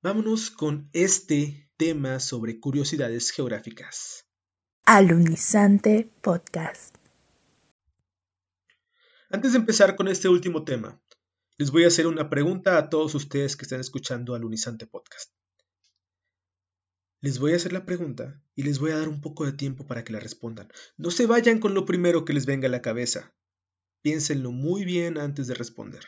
Vámonos 0.00 0.48
con 0.48 0.88
este 0.94 1.70
tema 1.76 2.20
sobre 2.20 2.58
curiosidades 2.58 3.32
geográficas. 3.32 4.24
Alunizante 4.86 6.10
Podcast. 6.22 6.95
Antes 9.28 9.52
de 9.52 9.58
empezar 9.58 9.96
con 9.96 10.06
este 10.06 10.28
último 10.28 10.64
tema, 10.64 11.02
les 11.58 11.72
voy 11.72 11.82
a 11.82 11.88
hacer 11.88 12.06
una 12.06 12.30
pregunta 12.30 12.78
a 12.78 12.88
todos 12.88 13.14
ustedes 13.16 13.56
que 13.56 13.64
están 13.64 13.80
escuchando 13.80 14.34
Alunizante 14.36 14.86
Podcast. 14.86 15.32
Les 17.20 17.40
voy 17.40 17.52
a 17.52 17.56
hacer 17.56 17.72
la 17.72 17.84
pregunta 17.84 18.40
y 18.54 18.62
les 18.62 18.78
voy 18.78 18.92
a 18.92 18.98
dar 18.98 19.08
un 19.08 19.20
poco 19.20 19.44
de 19.44 19.52
tiempo 19.52 19.84
para 19.84 20.04
que 20.04 20.12
la 20.12 20.20
respondan. 20.20 20.68
No 20.96 21.10
se 21.10 21.26
vayan 21.26 21.58
con 21.58 21.74
lo 21.74 21.84
primero 21.86 22.24
que 22.24 22.34
les 22.34 22.46
venga 22.46 22.68
a 22.68 22.70
la 22.70 22.82
cabeza. 22.82 23.34
Piénsenlo 24.02 24.52
muy 24.52 24.84
bien 24.84 25.18
antes 25.18 25.48
de 25.48 25.54
responder. 25.54 26.04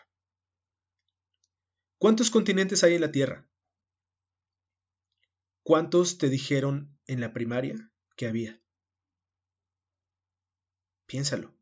¿Cuántos 1.98 2.30
continentes 2.30 2.84
hay 2.84 2.94
en 2.94 3.00
la 3.00 3.10
Tierra? 3.10 3.48
¿Cuántos 5.64 6.18
te 6.18 6.28
dijeron 6.28 6.96
en 7.06 7.20
la 7.20 7.32
primaria 7.32 7.90
que 8.14 8.28
había? 8.28 8.62
Piénsalo. 11.06 11.57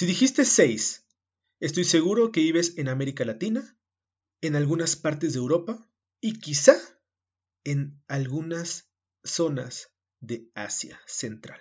Si 0.00 0.06
dijiste 0.06 0.46
seis, 0.46 1.06
estoy 1.58 1.84
seguro 1.84 2.32
que 2.32 2.40
vives 2.40 2.78
en 2.78 2.88
América 2.88 3.26
Latina, 3.26 3.76
en 4.40 4.56
algunas 4.56 4.96
partes 4.96 5.34
de 5.34 5.40
Europa 5.40 5.92
y 6.22 6.38
quizá 6.38 6.74
en 7.64 8.02
algunas 8.08 8.90
zonas 9.22 9.92
de 10.20 10.48
Asia 10.54 10.98
Central. 11.06 11.60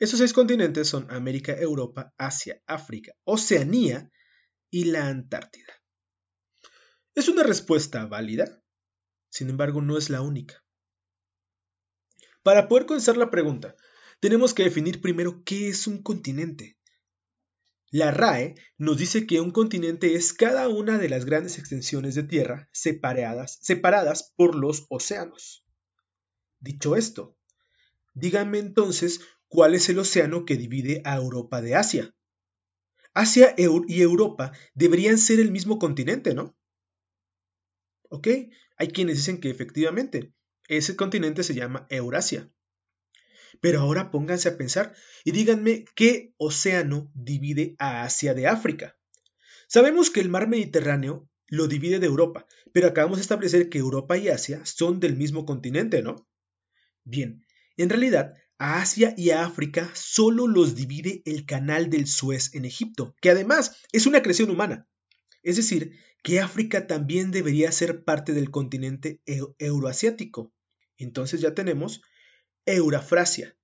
Esos 0.00 0.18
seis 0.18 0.34
continentes 0.34 0.86
son 0.86 1.10
América, 1.10 1.54
Europa, 1.54 2.12
Asia, 2.18 2.62
África, 2.66 3.14
Oceanía 3.24 4.12
y 4.70 4.84
la 4.84 5.06
Antártida. 5.06 5.72
Es 7.14 7.26
una 7.26 7.42
respuesta 7.42 8.04
válida, 8.04 8.62
sin 9.30 9.48
embargo 9.48 9.80
no 9.80 9.96
es 9.96 10.10
la 10.10 10.20
única. 10.20 10.62
Para 12.42 12.68
poder 12.68 12.84
contestar 12.84 13.16
la 13.16 13.30
pregunta, 13.30 13.76
tenemos 14.20 14.52
que 14.52 14.64
definir 14.64 15.00
primero 15.00 15.42
qué 15.42 15.70
es 15.70 15.86
un 15.86 16.02
continente. 16.02 16.76
La 17.92 18.10
RAE 18.10 18.56
nos 18.78 18.98
dice 18.98 19.26
que 19.26 19.40
un 19.40 19.52
continente 19.52 20.14
es 20.16 20.32
cada 20.32 20.68
una 20.68 20.98
de 20.98 21.08
las 21.08 21.24
grandes 21.24 21.58
extensiones 21.58 22.16
de 22.16 22.24
tierra 22.24 22.68
separadas, 22.72 24.32
por 24.34 24.56
los 24.56 24.86
océanos. 24.88 25.64
Dicho 26.58 26.96
esto, 26.96 27.36
díganme 28.14 28.58
entonces 28.58 29.20
¿Cuál 29.52 29.74
es 29.74 29.90
el 29.90 29.98
océano 29.98 30.46
que 30.46 30.56
divide 30.56 31.02
a 31.04 31.16
Europa 31.16 31.60
de 31.60 31.74
Asia? 31.74 32.14
Asia 33.12 33.54
y 33.58 34.00
Europa 34.00 34.52
deberían 34.72 35.18
ser 35.18 35.40
el 35.40 35.50
mismo 35.50 35.78
continente, 35.78 36.34
¿no? 36.34 36.56
¿Ok? 38.08 38.28
Hay 38.78 38.88
quienes 38.88 39.18
dicen 39.18 39.42
que 39.42 39.50
efectivamente 39.50 40.32
ese 40.68 40.96
continente 40.96 41.42
se 41.42 41.52
llama 41.52 41.86
Eurasia. 41.90 42.50
Pero 43.62 43.78
ahora 43.78 44.10
pónganse 44.10 44.48
a 44.48 44.58
pensar 44.58 44.92
y 45.24 45.30
díganme 45.30 45.84
qué 45.94 46.34
océano 46.36 47.12
divide 47.14 47.76
a 47.78 48.02
Asia 48.02 48.34
de 48.34 48.48
África. 48.48 48.98
Sabemos 49.68 50.10
que 50.10 50.18
el 50.18 50.28
mar 50.28 50.48
Mediterráneo 50.48 51.30
lo 51.46 51.68
divide 51.68 52.00
de 52.00 52.08
Europa, 52.08 52.44
pero 52.72 52.88
acabamos 52.88 53.18
de 53.18 53.22
establecer 53.22 53.68
que 53.68 53.78
Europa 53.78 54.18
y 54.18 54.28
Asia 54.28 54.66
son 54.66 54.98
del 54.98 55.14
mismo 55.16 55.46
continente, 55.46 56.02
¿no? 56.02 56.28
Bien, 57.04 57.46
en 57.76 57.88
realidad 57.88 58.34
a 58.58 58.82
Asia 58.82 59.14
y 59.16 59.30
a 59.30 59.44
África 59.44 59.92
solo 59.94 60.48
los 60.48 60.74
divide 60.74 61.22
el 61.24 61.46
canal 61.46 61.88
del 61.88 62.08
Suez 62.08 62.52
en 62.54 62.64
Egipto, 62.64 63.14
que 63.20 63.30
además 63.30 63.76
es 63.92 64.06
una 64.06 64.22
creación 64.22 64.50
humana. 64.50 64.88
Es 65.44 65.54
decir, 65.54 66.00
que 66.24 66.40
África 66.40 66.88
también 66.88 67.30
debería 67.30 67.70
ser 67.70 68.02
parte 68.02 68.32
del 68.32 68.50
continente 68.50 69.20
euroasiático. 69.58 70.52
Entonces 70.96 71.40
ya 71.40 71.54
tenemos 71.54 72.02
Eurafrasia, 72.66 73.56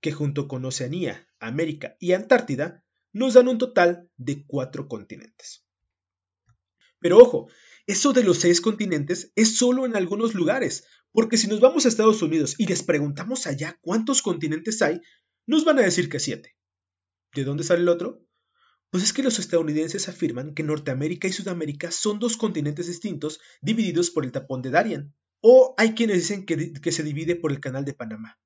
que 0.00 0.12
junto 0.12 0.48
con 0.48 0.64
Oceanía, 0.64 1.28
América 1.38 1.96
y 2.00 2.12
Antártida 2.12 2.84
nos 3.12 3.34
dan 3.34 3.48
un 3.48 3.58
total 3.58 4.08
de 4.16 4.44
cuatro 4.46 4.88
continentes. 4.88 5.64
Pero 6.98 7.18
ojo, 7.18 7.48
eso 7.86 8.12
de 8.12 8.22
los 8.22 8.38
seis 8.38 8.60
continentes 8.60 9.32
es 9.34 9.56
solo 9.56 9.86
en 9.86 9.96
algunos 9.96 10.34
lugares, 10.34 10.84
porque 11.12 11.36
si 11.36 11.48
nos 11.48 11.60
vamos 11.60 11.84
a 11.84 11.88
Estados 11.88 12.22
Unidos 12.22 12.54
y 12.58 12.66
les 12.66 12.82
preguntamos 12.82 13.46
allá 13.46 13.78
cuántos 13.80 14.22
continentes 14.22 14.82
hay, 14.82 15.00
nos 15.46 15.64
van 15.64 15.78
a 15.78 15.82
decir 15.82 16.08
que 16.08 16.20
siete. 16.20 16.56
¿De 17.34 17.44
dónde 17.44 17.64
sale 17.64 17.80
el 17.80 17.88
otro? 17.88 18.24
Pues 18.90 19.04
es 19.04 19.12
que 19.12 19.22
los 19.22 19.38
estadounidenses 19.38 20.08
afirman 20.08 20.54
que 20.54 20.64
Norteamérica 20.64 21.28
y 21.28 21.32
Sudamérica 21.32 21.90
son 21.90 22.18
dos 22.18 22.36
continentes 22.36 22.88
distintos 22.88 23.40
divididos 23.60 24.10
por 24.10 24.24
el 24.24 24.32
tapón 24.32 24.62
de 24.62 24.70
Darien. 24.70 25.14
O 25.40 25.74
hay 25.78 25.94
quienes 25.94 26.18
dicen 26.18 26.44
que, 26.44 26.92
se 26.92 27.02
divide 27.02 27.36
por 27.36 27.52
el 27.52 27.60
canal 27.60 27.84
de 27.84 27.94
Panamá. 27.94 28.38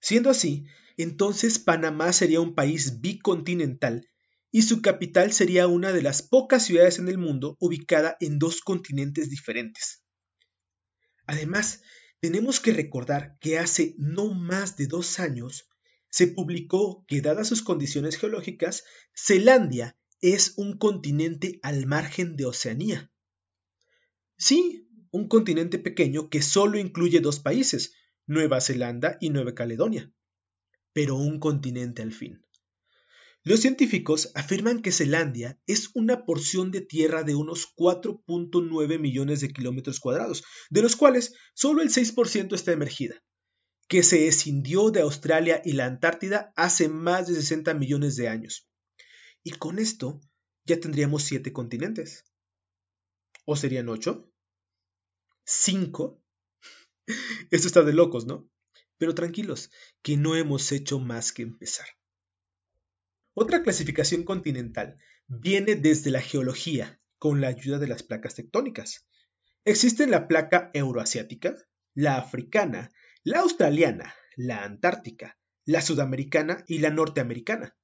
Siendo 0.00 0.30
así, 0.30 0.64
entonces 0.96 1.58
Panamá 1.58 2.12
sería 2.12 2.40
un 2.40 2.54
país 2.54 3.00
bicontinental 3.00 4.08
y 4.50 4.62
su 4.62 4.82
capital 4.82 5.32
sería 5.32 5.66
una 5.66 5.92
de 5.92 6.02
las 6.02 6.22
pocas 6.22 6.64
ciudades 6.64 6.98
en 6.98 7.08
el 7.08 7.18
mundo 7.18 7.56
ubicada 7.60 8.16
en 8.20 8.38
dos 8.38 8.62
continentes 8.62 9.30
diferentes. 9.30 10.02
Además, 11.26 11.82
tenemos 12.20 12.60
que 12.60 12.72
recordar 12.72 13.38
que 13.40 13.58
hace 13.58 13.94
no 13.98 14.34
más 14.34 14.76
de 14.76 14.86
dos 14.86 15.20
años 15.20 15.68
se 16.10 16.26
publicó 16.26 17.04
que, 17.06 17.20
dadas 17.20 17.48
sus 17.48 17.62
condiciones 17.62 18.18
geológicas, 18.18 18.84
Zelandia 19.14 19.96
es 20.20 20.54
un 20.56 20.76
continente 20.76 21.60
al 21.62 21.86
margen 21.86 22.36
de 22.36 22.46
Oceanía. 22.46 23.10
Sí, 24.36 24.88
un 25.10 25.28
continente 25.28 25.78
pequeño 25.78 26.28
que 26.28 26.42
solo 26.42 26.78
incluye 26.78 27.20
dos 27.20 27.40
países, 27.40 27.94
Nueva 28.26 28.60
Zelanda 28.60 29.18
y 29.20 29.30
Nueva 29.30 29.54
Caledonia, 29.54 30.12
pero 30.92 31.16
un 31.16 31.40
continente 31.40 32.02
al 32.02 32.12
fin. 32.12 32.44
Los 33.42 33.60
científicos 33.60 34.30
afirman 34.34 34.82
que 34.82 34.92
Zelandia 34.92 35.58
es 35.66 35.90
una 35.94 36.26
porción 36.26 36.70
de 36.70 36.82
tierra 36.82 37.22
de 37.22 37.34
unos 37.34 37.74
4.9 37.74 38.98
millones 38.98 39.40
de 39.40 39.48
kilómetros 39.48 39.98
cuadrados, 39.98 40.44
de 40.68 40.82
los 40.82 40.94
cuales 40.94 41.34
solo 41.54 41.80
el 41.80 41.88
6% 41.88 42.54
está 42.54 42.72
emergida, 42.72 43.22
que 43.88 44.02
se 44.02 44.28
escindió 44.28 44.90
de 44.90 45.00
Australia 45.00 45.62
y 45.64 45.72
la 45.72 45.86
Antártida 45.86 46.52
hace 46.54 46.88
más 46.90 47.28
de 47.28 47.34
60 47.34 47.72
millones 47.74 48.16
de 48.16 48.28
años. 48.28 48.68
Y 49.42 49.52
con 49.52 49.78
esto 49.78 50.20
ya 50.66 50.78
tendríamos 50.78 51.22
7 51.22 51.50
continentes. 51.52 52.26
¿O 53.46 53.56
serían 53.56 53.88
8? 53.88 54.29
¿5? 55.50 56.22
Esto 57.50 57.66
está 57.66 57.82
de 57.82 57.92
locos, 57.92 58.26
¿no? 58.26 58.48
Pero 58.98 59.14
tranquilos, 59.14 59.70
que 60.02 60.16
no 60.16 60.36
hemos 60.36 60.70
hecho 60.70 61.00
más 61.00 61.32
que 61.32 61.42
empezar. 61.42 61.86
Otra 63.34 63.62
clasificación 63.62 64.22
continental 64.22 64.98
viene 65.26 65.74
desde 65.74 66.10
la 66.10 66.20
geología, 66.20 67.00
con 67.18 67.40
la 67.40 67.48
ayuda 67.48 67.78
de 67.78 67.88
las 67.88 68.02
placas 68.02 68.34
tectónicas. 68.34 69.06
Existen 69.64 70.10
la 70.10 70.28
placa 70.28 70.70
euroasiática, 70.72 71.56
la 71.94 72.16
africana, 72.16 72.92
la 73.24 73.40
australiana, 73.40 74.14
la 74.36 74.64
antártica, 74.64 75.38
la 75.64 75.82
sudamericana 75.82 76.64
y 76.66 76.78
la 76.78 76.90
norteamericana. 76.90 77.76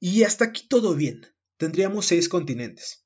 Y 0.00 0.22
hasta 0.22 0.46
aquí 0.46 0.68
todo 0.68 0.94
bien, 0.94 1.26
tendríamos 1.56 2.06
seis 2.06 2.28
continentes. 2.28 3.03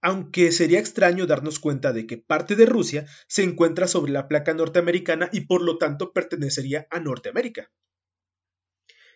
Aunque 0.00 0.52
sería 0.52 0.78
extraño 0.78 1.26
darnos 1.26 1.58
cuenta 1.58 1.92
de 1.92 2.06
que 2.06 2.18
parte 2.18 2.54
de 2.54 2.66
Rusia 2.66 3.06
se 3.26 3.42
encuentra 3.42 3.88
sobre 3.88 4.12
la 4.12 4.28
placa 4.28 4.54
norteamericana 4.54 5.28
y 5.32 5.42
por 5.42 5.62
lo 5.62 5.78
tanto 5.78 6.12
pertenecería 6.12 6.86
a 6.90 7.00
Norteamérica. 7.00 7.70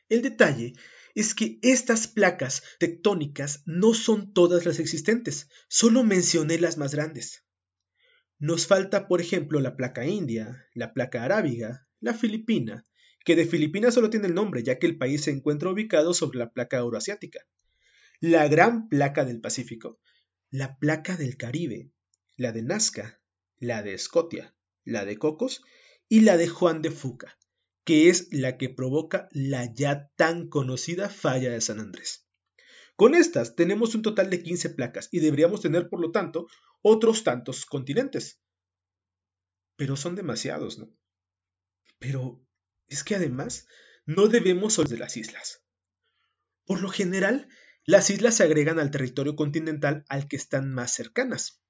El 0.09 0.23
detalle 0.23 0.75
es 1.15 1.35
que 1.35 1.59
estas 1.63 2.09
placas 2.09 2.63
tectónicas 2.79 3.63
no 3.67 3.95
son 3.95 4.33
todas 4.33 4.67
las 4.67 4.79
existentes, 4.79 5.49
solo 5.69 6.03
mencioné 6.03 6.59
las 6.59 6.79
más 6.79 6.95
grandes. 6.95 7.45
Nos 8.39 8.67
falta, 8.67 9.07
por 9.07 9.21
ejemplo, 9.21 9.61
la 9.61 9.77
placa 9.77 10.05
india, 10.05 10.67
la 10.75 10.93
placa 10.93 11.23
arábiga, 11.23 11.87
la 12.01 12.13
filipina, 12.13 12.87
que 13.25 13.37
de 13.37 13.47
Filipinas 13.47 13.95
solo 13.95 14.11
tiene 14.11 14.27
el 14.27 14.35
nombre, 14.35 14.65
ya 14.65 14.79
que 14.79 14.87
el 14.87 14.99
país 14.99 15.23
se 15.23 15.31
encuentra 15.31 15.71
ubicado 15.71 16.13
sobre 16.13 16.39
la 16.39 16.51
placa 16.51 16.79
euroasiática, 16.79 17.47
la 18.21 18.49
gran 18.49 18.89
placa 18.89 19.25
del 19.25 19.41
Pacífico, 19.41 20.01
la 20.53 20.79
placa 20.79 21.17
del 21.17 21.39
Caribe, 21.39 21.91
la 22.37 22.53
de 22.53 22.63
Nazca, 22.63 23.23
la 23.59 23.83
de 23.83 23.95
Escotia, 23.95 24.55
la 24.85 25.07
de 25.07 25.17
Cocos 25.17 25.65
y 26.11 26.21
la 26.21 26.37
de 26.37 26.47
Juan 26.47 26.83
de 26.83 26.91
Fuca, 26.91 27.39
que 27.85 28.11
es 28.11 28.29
la 28.33 28.59
que 28.59 28.69
provoca 28.69 29.31
la 29.33 29.73
ya 29.73 30.11
tan 30.15 30.51
conocida 30.51 31.09
falla 31.09 31.51
de 31.51 31.63
San 31.63 31.81
Andrés. 31.81 32.29
Con 32.97 33.15
estas 33.15 33.57
tenemos 33.57 33.95
un 33.95 34.03
total 34.03 34.29
de 34.29 34.43
15 34.43 34.71
placas 34.71 35.09
y 35.11 35.21
deberíamos 35.21 35.63
tener, 35.63 35.89
por 35.89 36.01
lo 36.01 36.11
tanto, 36.11 36.47
otros 36.83 37.25
tantos 37.25 37.65
continentes. 37.65 38.39
Pero 39.77 39.97
son 39.97 40.17
demasiados, 40.17 40.79
¿no? 40.79 40.95
Pero 41.99 42.45
es 42.89 43.05
que 43.05 43.15
además 43.15 43.67
no 44.05 44.29
debemos 44.29 44.79
olvidar 44.79 45.01
las 45.01 45.17
islas. 45.17 45.65
Por 46.67 46.83
lo 46.83 46.91
general, 46.91 47.49
las 47.85 48.11
islas 48.11 48.37
se 48.37 48.45
agregan 48.45 48.79
al 48.79 48.91
territorio 48.91 49.35
continental 49.35 50.05
al 50.09 50.29
que 50.29 50.37
están 50.37 50.73
más 50.73 50.93
cercanas. 50.93 51.63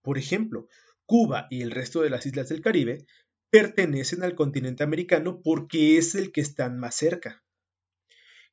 Por 0.00 0.18
ejemplo, 0.18 0.68
Cuba 1.06 1.46
y 1.50 1.62
el 1.62 1.70
resto 1.70 2.02
de 2.02 2.10
las 2.10 2.26
islas 2.26 2.48
del 2.48 2.62
Caribe 2.62 3.06
pertenecen 3.50 4.22
al 4.22 4.34
continente 4.34 4.82
americano 4.82 5.40
porque 5.42 5.98
es 5.98 6.14
el 6.14 6.32
que 6.32 6.40
están 6.40 6.78
más 6.78 6.96
cerca. 6.96 7.44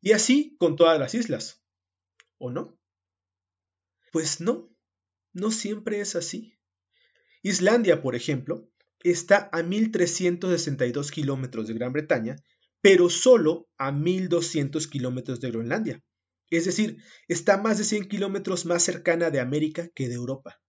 Y 0.01 0.11
así 0.11 0.55
con 0.59 0.75
todas 0.75 0.99
las 0.99 1.15
islas. 1.15 1.63
¿O 2.37 2.51
no? 2.51 2.77
Pues 4.11 4.41
no, 4.41 4.69
no 5.33 5.51
siempre 5.51 6.01
es 6.01 6.15
así. 6.15 6.57
Islandia, 7.41 8.01
por 8.01 8.15
ejemplo, 8.15 8.69
está 9.01 9.49
a 9.51 9.61
1.362 9.61 11.09
kilómetros 11.11 11.67
de 11.67 11.73
Gran 11.73 11.93
Bretaña, 11.93 12.35
pero 12.81 13.09
solo 13.09 13.69
a 13.77 13.91
1.200 13.91 14.89
kilómetros 14.89 15.39
de 15.39 15.51
Groenlandia. 15.51 16.03
Es 16.49 16.65
decir, 16.65 16.97
está 17.27 17.57
más 17.57 17.77
de 17.77 17.83
100 17.83 18.07
kilómetros 18.07 18.65
más 18.65 18.83
cercana 18.83 19.29
de 19.29 19.39
América 19.39 19.89
que 19.93 20.07
de 20.07 20.15
Europa. 20.15 20.59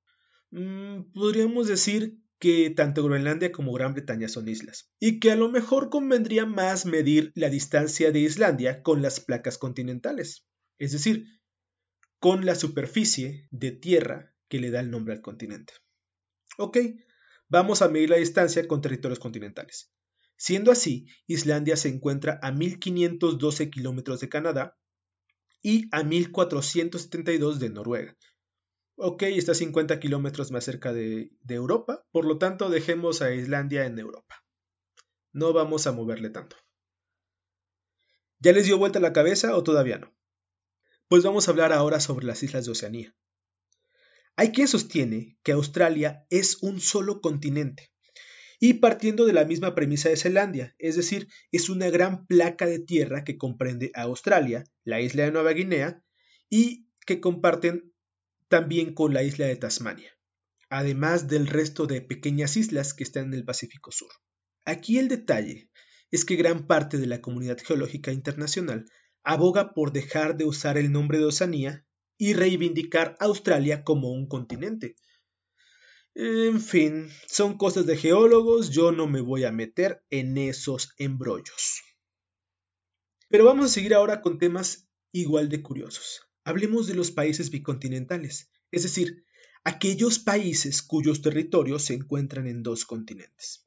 Mm, 0.50 1.12
podríamos 1.12 1.68
decir 1.68 2.18
que 2.40 2.70
tanto 2.70 3.04
Groenlandia 3.04 3.52
como 3.52 3.72
Gran 3.72 3.92
Bretaña 3.92 4.26
son 4.26 4.48
islas, 4.48 4.90
y 4.98 5.20
que 5.20 5.30
a 5.30 5.36
lo 5.36 5.50
mejor 5.50 5.90
convendría 5.90 6.46
más 6.46 6.86
medir 6.86 7.32
la 7.34 7.50
distancia 7.50 8.12
de 8.12 8.20
Islandia 8.20 8.82
con 8.82 9.02
las 9.02 9.20
placas 9.20 9.58
continentales, 9.58 10.46
es 10.78 10.92
decir, 10.92 11.26
con 12.18 12.46
la 12.46 12.54
superficie 12.54 13.46
de 13.50 13.72
tierra 13.72 14.34
que 14.48 14.58
le 14.58 14.70
da 14.70 14.80
el 14.80 14.90
nombre 14.90 15.14
al 15.14 15.20
continente. 15.20 15.74
Ok, 16.56 16.78
vamos 17.48 17.82
a 17.82 17.88
medir 17.88 18.08
la 18.08 18.16
distancia 18.16 18.66
con 18.66 18.80
territorios 18.80 19.18
continentales. 19.18 19.92
Siendo 20.36 20.72
así, 20.72 21.06
Islandia 21.26 21.76
se 21.76 21.90
encuentra 21.90 22.40
a 22.42 22.52
1512 22.52 23.68
kilómetros 23.68 24.20
de 24.20 24.30
Canadá 24.30 24.79
y 25.62 25.88
a 25.92 26.02
1472 26.02 27.60
de 27.60 27.70
Noruega. 27.70 28.16
Ok, 28.96 29.22
está 29.22 29.54
50 29.54 29.98
kilómetros 29.98 30.50
más 30.50 30.64
cerca 30.64 30.92
de, 30.92 31.30
de, 31.42 31.54
Europa, 31.54 32.04
por 32.12 32.24
lo 32.24 32.38
tanto 32.38 32.68
dejemos 32.68 33.22
a 33.22 33.34
Islandia 33.34 33.86
en 33.86 33.98
Europa. 33.98 34.44
No 35.32 35.52
vamos 35.52 35.86
a 35.86 35.92
moverle 35.92 36.30
tanto. 36.30 36.56
¿Ya 38.38 38.52
les 38.52 38.66
dio 38.66 38.78
vuelta 38.78 39.00
la 39.00 39.12
cabeza 39.12 39.56
o 39.56 39.62
todavía 39.62 39.98
no? 39.98 40.14
Pues 41.08 41.24
vamos 41.24 41.46
a 41.46 41.50
hablar 41.50 41.72
ahora 41.72 42.00
sobre 42.00 42.26
las 42.26 42.42
islas 42.42 42.64
de 42.64 42.72
Oceanía. 42.72 43.14
Hay 44.36 44.52
quien 44.52 44.68
sostiene 44.68 45.38
que 45.42 45.52
Australia 45.52 46.26
es 46.30 46.62
un 46.62 46.80
solo 46.80 47.20
continente, 47.20 47.92
y 48.62 48.74
partiendo 48.74 49.24
de 49.24 49.32
la 49.32 49.46
misma 49.46 49.74
premisa 49.74 50.10
de 50.10 50.18
Zelandia, 50.18 50.76
es 50.78 50.94
decir, 50.94 51.28
es 51.50 51.70
una 51.70 51.88
gran 51.88 52.26
placa 52.26 52.66
de 52.66 52.78
tierra 52.78 53.24
que 53.24 53.38
comprende 53.38 53.90
a 53.94 54.02
Australia, 54.02 54.64
la 54.84 55.00
isla 55.00 55.24
de 55.24 55.32
Nueva 55.32 55.52
Guinea 55.52 56.04
y 56.50 56.86
que 57.06 57.20
comparten 57.20 57.94
también 58.48 58.92
con 58.92 59.14
la 59.14 59.22
isla 59.22 59.46
de 59.46 59.56
Tasmania, 59.56 60.12
además 60.68 61.26
del 61.26 61.46
resto 61.46 61.86
de 61.86 62.02
pequeñas 62.02 62.58
islas 62.58 62.92
que 62.92 63.02
están 63.02 63.28
en 63.28 63.34
el 63.34 63.44
Pacífico 63.46 63.92
Sur. 63.92 64.10
Aquí 64.66 64.98
el 64.98 65.08
detalle 65.08 65.70
es 66.10 66.26
que 66.26 66.36
gran 66.36 66.66
parte 66.66 66.98
de 66.98 67.06
la 67.06 67.22
comunidad 67.22 67.58
geológica 67.64 68.12
internacional 68.12 68.84
aboga 69.22 69.72
por 69.72 69.92
dejar 69.92 70.36
de 70.36 70.44
usar 70.44 70.76
el 70.76 70.92
nombre 70.92 71.16
de 71.18 71.24
Oceanía 71.24 71.86
y 72.18 72.34
reivindicar 72.34 73.16
Australia 73.20 73.84
como 73.84 74.12
un 74.12 74.28
continente, 74.28 74.96
en 76.14 76.60
fin, 76.60 77.08
son 77.26 77.56
cosas 77.56 77.86
de 77.86 77.96
geólogos, 77.96 78.70
yo 78.70 78.92
no 78.92 79.06
me 79.06 79.20
voy 79.20 79.44
a 79.44 79.52
meter 79.52 80.04
en 80.10 80.36
esos 80.38 80.92
embrollos. 80.98 81.82
Pero 83.28 83.44
vamos 83.44 83.66
a 83.66 83.68
seguir 83.74 83.94
ahora 83.94 84.20
con 84.20 84.38
temas 84.38 84.88
igual 85.12 85.48
de 85.48 85.62
curiosos. 85.62 86.22
Hablemos 86.44 86.86
de 86.86 86.94
los 86.94 87.10
países 87.10 87.50
bicontinentales, 87.50 88.50
es 88.70 88.82
decir, 88.82 89.24
aquellos 89.64 90.18
países 90.18 90.82
cuyos 90.82 91.22
territorios 91.22 91.84
se 91.84 91.94
encuentran 91.94 92.46
en 92.46 92.62
dos 92.62 92.84
continentes. 92.84 93.66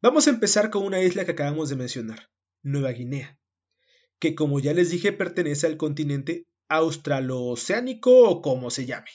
Vamos 0.00 0.26
a 0.26 0.30
empezar 0.30 0.70
con 0.70 0.84
una 0.84 1.00
isla 1.02 1.24
que 1.24 1.32
acabamos 1.32 1.68
de 1.68 1.76
mencionar, 1.76 2.30
Nueva 2.62 2.90
Guinea, 2.92 3.38
que 4.18 4.34
como 4.34 4.60
ya 4.60 4.72
les 4.72 4.90
dije 4.90 5.12
pertenece 5.12 5.66
al 5.66 5.76
continente 5.76 6.48
australooceánico 6.68 8.28
o 8.28 8.42
como 8.42 8.70
se 8.70 8.86
llame. 8.86 9.10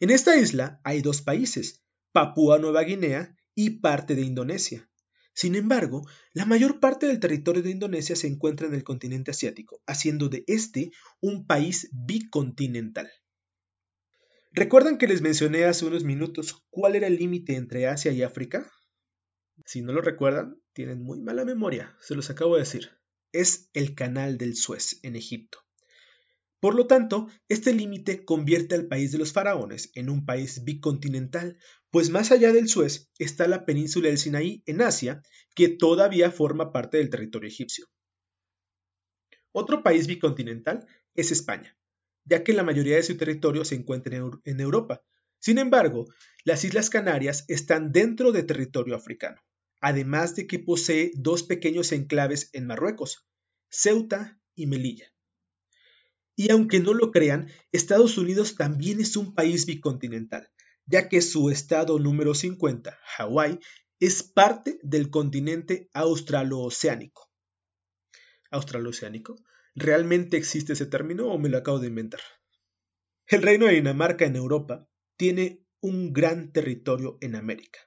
En 0.00 0.08
esta 0.08 0.34
isla 0.36 0.80
hay 0.82 1.02
dos 1.02 1.20
países, 1.20 1.84
Papúa 2.12 2.58
Nueva 2.58 2.82
Guinea 2.84 3.36
y 3.54 3.80
parte 3.80 4.14
de 4.14 4.22
Indonesia. 4.22 4.90
Sin 5.34 5.54
embargo, 5.54 6.06
la 6.32 6.46
mayor 6.46 6.80
parte 6.80 7.06
del 7.06 7.20
territorio 7.20 7.62
de 7.62 7.70
Indonesia 7.70 8.16
se 8.16 8.26
encuentra 8.26 8.66
en 8.66 8.74
el 8.74 8.82
continente 8.82 9.30
asiático, 9.30 9.82
haciendo 9.86 10.30
de 10.30 10.42
este 10.46 10.90
un 11.20 11.46
país 11.46 11.90
bicontinental. 11.92 13.10
¿Recuerdan 14.52 14.96
que 14.96 15.06
les 15.06 15.20
mencioné 15.20 15.64
hace 15.64 15.84
unos 15.84 16.02
minutos 16.02 16.64
cuál 16.70 16.96
era 16.96 17.06
el 17.06 17.16
límite 17.16 17.56
entre 17.56 17.86
Asia 17.86 18.10
y 18.10 18.22
África? 18.22 18.72
Si 19.66 19.82
no 19.82 19.92
lo 19.92 20.00
recuerdan, 20.00 20.56
tienen 20.72 21.02
muy 21.02 21.20
mala 21.20 21.44
memoria, 21.44 21.94
se 22.00 22.14
los 22.14 22.30
acabo 22.30 22.54
de 22.54 22.62
decir. 22.62 22.90
Es 23.32 23.68
el 23.74 23.94
Canal 23.94 24.38
del 24.38 24.56
Suez 24.56 24.98
en 25.02 25.14
Egipto. 25.14 25.58
Por 26.60 26.74
lo 26.74 26.86
tanto, 26.86 27.28
este 27.48 27.72
límite 27.72 28.24
convierte 28.26 28.74
al 28.74 28.86
país 28.86 29.12
de 29.12 29.18
los 29.18 29.32
faraones 29.32 29.90
en 29.94 30.10
un 30.10 30.26
país 30.26 30.62
bicontinental, 30.62 31.56
pues 31.90 32.10
más 32.10 32.32
allá 32.32 32.52
del 32.52 32.68
Suez 32.68 33.10
está 33.18 33.48
la 33.48 33.64
península 33.64 34.08
del 34.08 34.18
Sinaí 34.18 34.62
en 34.66 34.82
Asia, 34.82 35.22
que 35.54 35.68
todavía 35.70 36.30
forma 36.30 36.70
parte 36.70 36.98
del 36.98 37.08
territorio 37.08 37.48
egipcio. 37.48 37.86
Otro 39.52 39.82
país 39.82 40.06
bicontinental 40.06 40.86
es 41.14 41.32
España, 41.32 41.76
ya 42.24 42.44
que 42.44 42.52
la 42.52 42.62
mayoría 42.62 42.96
de 42.96 43.02
su 43.02 43.16
territorio 43.16 43.64
se 43.64 43.74
encuentra 43.74 44.16
en 44.44 44.60
Europa. 44.60 45.02
Sin 45.38 45.56
embargo, 45.56 46.06
las 46.44 46.64
Islas 46.64 46.90
Canarias 46.90 47.46
están 47.48 47.90
dentro 47.90 48.32
de 48.32 48.42
territorio 48.42 48.94
africano, 48.94 49.40
además 49.80 50.36
de 50.36 50.46
que 50.46 50.58
posee 50.58 51.10
dos 51.14 51.42
pequeños 51.42 51.90
enclaves 51.92 52.50
en 52.52 52.66
Marruecos, 52.66 53.26
Ceuta 53.70 54.38
y 54.54 54.66
Melilla. 54.66 55.10
Y 56.36 56.50
aunque 56.50 56.80
no 56.80 56.94
lo 56.94 57.10
crean, 57.10 57.48
Estados 57.72 58.16
Unidos 58.18 58.56
también 58.56 59.00
es 59.00 59.16
un 59.16 59.34
país 59.34 59.66
bicontinental, 59.66 60.50
ya 60.86 61.08
que 61.08 61.22
su 61.22 61.50
estado 61.50 61.98
número 61.98 62.34
50, 62.34 62.98
Hawái, 63.16 63.58
es 64.00 64.22
parte 64.22 64.78
del 64.82 65.10
continente 65.10 65.90
australooceánico. 65.92 67.30
¿Australooceánico? 68.50 69.36
¿Realmente 69.74 70.36
existe 70.36 70.72
ese 70.72 70.86
término 70.86 71.28
o 71.28 71.38
me 71.38 71.48
lo 71.48 71.58
acabo 71.58 71.78
de 71.78 71.88
inventar? 71.88 72.20
El 73.26 73.42
reino 73.42 73.66
de 73.66 73.74
Dinamarca 73.74 74.24
en 74.24 74.34
Europa 74.34 74.88
tiene 75.16 75.64
un 75.80 76.12
gran 76.12 76.52
territorio 76.52 77.18
en 77.20 77.36
América, 77.36 77.78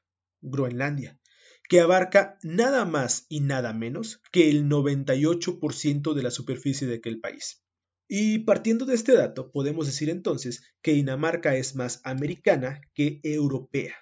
Groenlandia, 0.42 1.20
que 1.68 1.82
abarca 1.82 2.38
nada 2.44 2.86
más 2.86 3.26
y 3.28 3.42
nada 3.42 3.74
menos 3.74 4.22
que 4.32 4.50
el 4.50 4.70
98% 4.70 6.14
de 6.14 6.24
la 6.24 6.32
superficie 6.32 6.88
de 6.88 6.96
aquel 6.96 7.20
país. 7.20 7.64
Y 8.08 8.40
partiendo 8.40 8.86
de 8.86 8.96
este 8.96 9.14
dato, 9.14 9.52
podemos 9.52 9.86
decir 9.86 10.10
entonces 10.10 10.64
que 10.82 10.94
Dinamarca 10.94 11.56
es 11.56 11.76
más 11.76 12.02
americana 12.04 12.82
que 12.94 13.20
europea. 13.24 13.96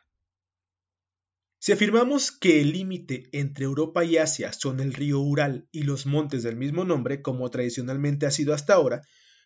Si 1.59 1.71
afirmamos 1.71 2.31
que 2.31 2.59
el 2.59 2.71
límite 2.71 3.29
entre 3.33 3.65
Europa 3.65 4.03
y 4.03 4.17
Asia 4.17 4.51
son 4.51 4.79
el 4.79 4.93
río 4.93 5.19
Ural 5.19 5.67
y 5.71 5.83
los 5.83 6.07
montes 6.07 6.41
del 6.41 6.55
mismo 6.55 6.85
nombre, 6.85 7.21
como 7.21 7.51
tradicionalmente 7.51 8.25
ha 8.25 8.31
sido 8.31 8.55
hasta 8.55 8.73
ahora, 8.73 9.03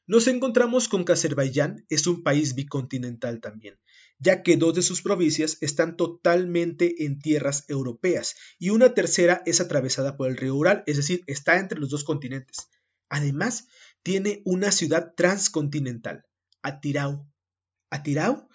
nos 0.07 0.27
encontramos 0.27 0.87
con 0.87 1.03
que 1.03 1.11
Azerbaiyán 1.11 1.85
es 1.89 2.07
un 2.07 2.23
país 2.23 2.55
bicontinental 2.55 3.41
también, 3.41 3.79
ya 4.17 4.43
que 4.43 4.55
dos 4.55 4.75
de 4.75 4.81
sus 4.81 5.01
provincias 5.01 5.57
están 5.61 5.97
totalmente 5.97 7.03
en 7.03 7.19
tierras 7.19 7.65
europeas 7.67 8.35
y 8.59 8.69
una 8.69 8.93
tercera 8.93 9.41
es 9.45 9.59
atravesada 9.59 10.15
por 10.15 10.29
el 10.29 10.37
río 10.37 10.55
Ural, 10.55 10.83
es 10.85 10.95
decir, 10.95 11.23
está 11.27 11.59
entre 11.59 11.79
los 11.79 11.89
dos 11.89 12.05
continentes. 12.05 12.69
Además, 13.09 13.67
tiene 14.05 14.43
una 14.45 14.71
ciudad 14.71 15.15
transcontinental, 15.17 16.27
Atirau. 16.61 17.27
Atirau 17.89 18.47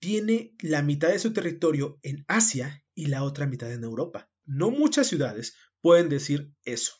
tiene 0.00 0.56
la 0.58 0.82
mitad 0.82 1.10
de 1.10 1.20
su 1.20 1.32
territorio 1.32 2.00
en 2.02 2.24
Asia 2.26 2.84
y 2.92 3.06
la 3.06 3.22
otra 3.22 3.46
mitad 3.46 3.72
en 3.72 3.84
Europa. 3.84 4.28
No 4.44 4.72
muchas 4.72 5.06
ciudades 5.06 5.54
pueden 5.82 6.08
decir 6.08 6.52
eso. 6.64 6.94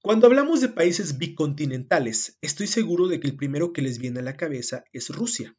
Cuando 0.00 0.28
hablamos 0.28 0.60
de 0.60 0.68
países 0.68 1.18
bicontinentales, 1.18 2.38
estoy 2.40 2.68
seguro 2.68 3.08
de 3.08 3.18
que 3.18 3.26
el 3.26 3.34
primero 3.34 3.72
que 3.72 3.82
les 3.82 3.98
viene 3.98 4.20
a 4.20 4.22
la 4.22 4.36
cabeza 4.36 4.84
es 4.92 5.08
Rusia. 5.08 5.58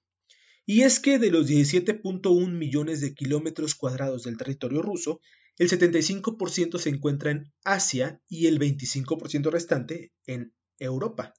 Y 0.66 0.84
es 0.84 1.02
que 1.02 1.20
de 1.20 1.30
los 1.30 1.50
17.1 1.50 2.52
millones 2.54 3.02
de 3.02 3.14
kilómetros 3.14 3.76
cuadrados 3.76 4.24
del 4.24 4.38
territorio 4.38 4.82
ruso, 4.82 5.20
el 5.58 5.70
75% 5.70 6.80
se 6.80 6.90
encuentra 6.90 7.32
en 7.32 7.54
Asia 7.64 8.22
y 8.28 8.48
el 8.48 8.60
25% 8.60 9.52
restante 9.52 10.12
en 10.26 10.54
Europa. 10.80 11.34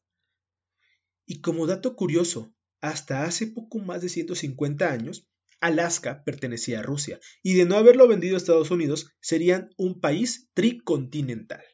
Y 1.26 1.40
como 1.40 1.66
dato 1.66 1.96
curioso, 1.96 2.54
hasta 2.80 3.24
hace 3.24 3.46
poco 3.46 3.78
más 3.78 4.02
de 4.02 4.08
150 4.08 4.90
años, 4.90 5.26
Alaska 5.60 6.22
pertenecía 6.24 6.80
a 6.80 6.82
Rusia, 6.82 7.18
y 7.42 7.54
de 7.54 7.64
no 7.64 7.76
haberlo 7.76 8.06
vendido 8.06 8.34
a 8.34 8.38
Estados 8.38 8.70
Unidos, 8.70 9.10
serían 9.20 9.70
un 9.78 10.00
país 10.00 10.50
tricontinental. 10.52 11.64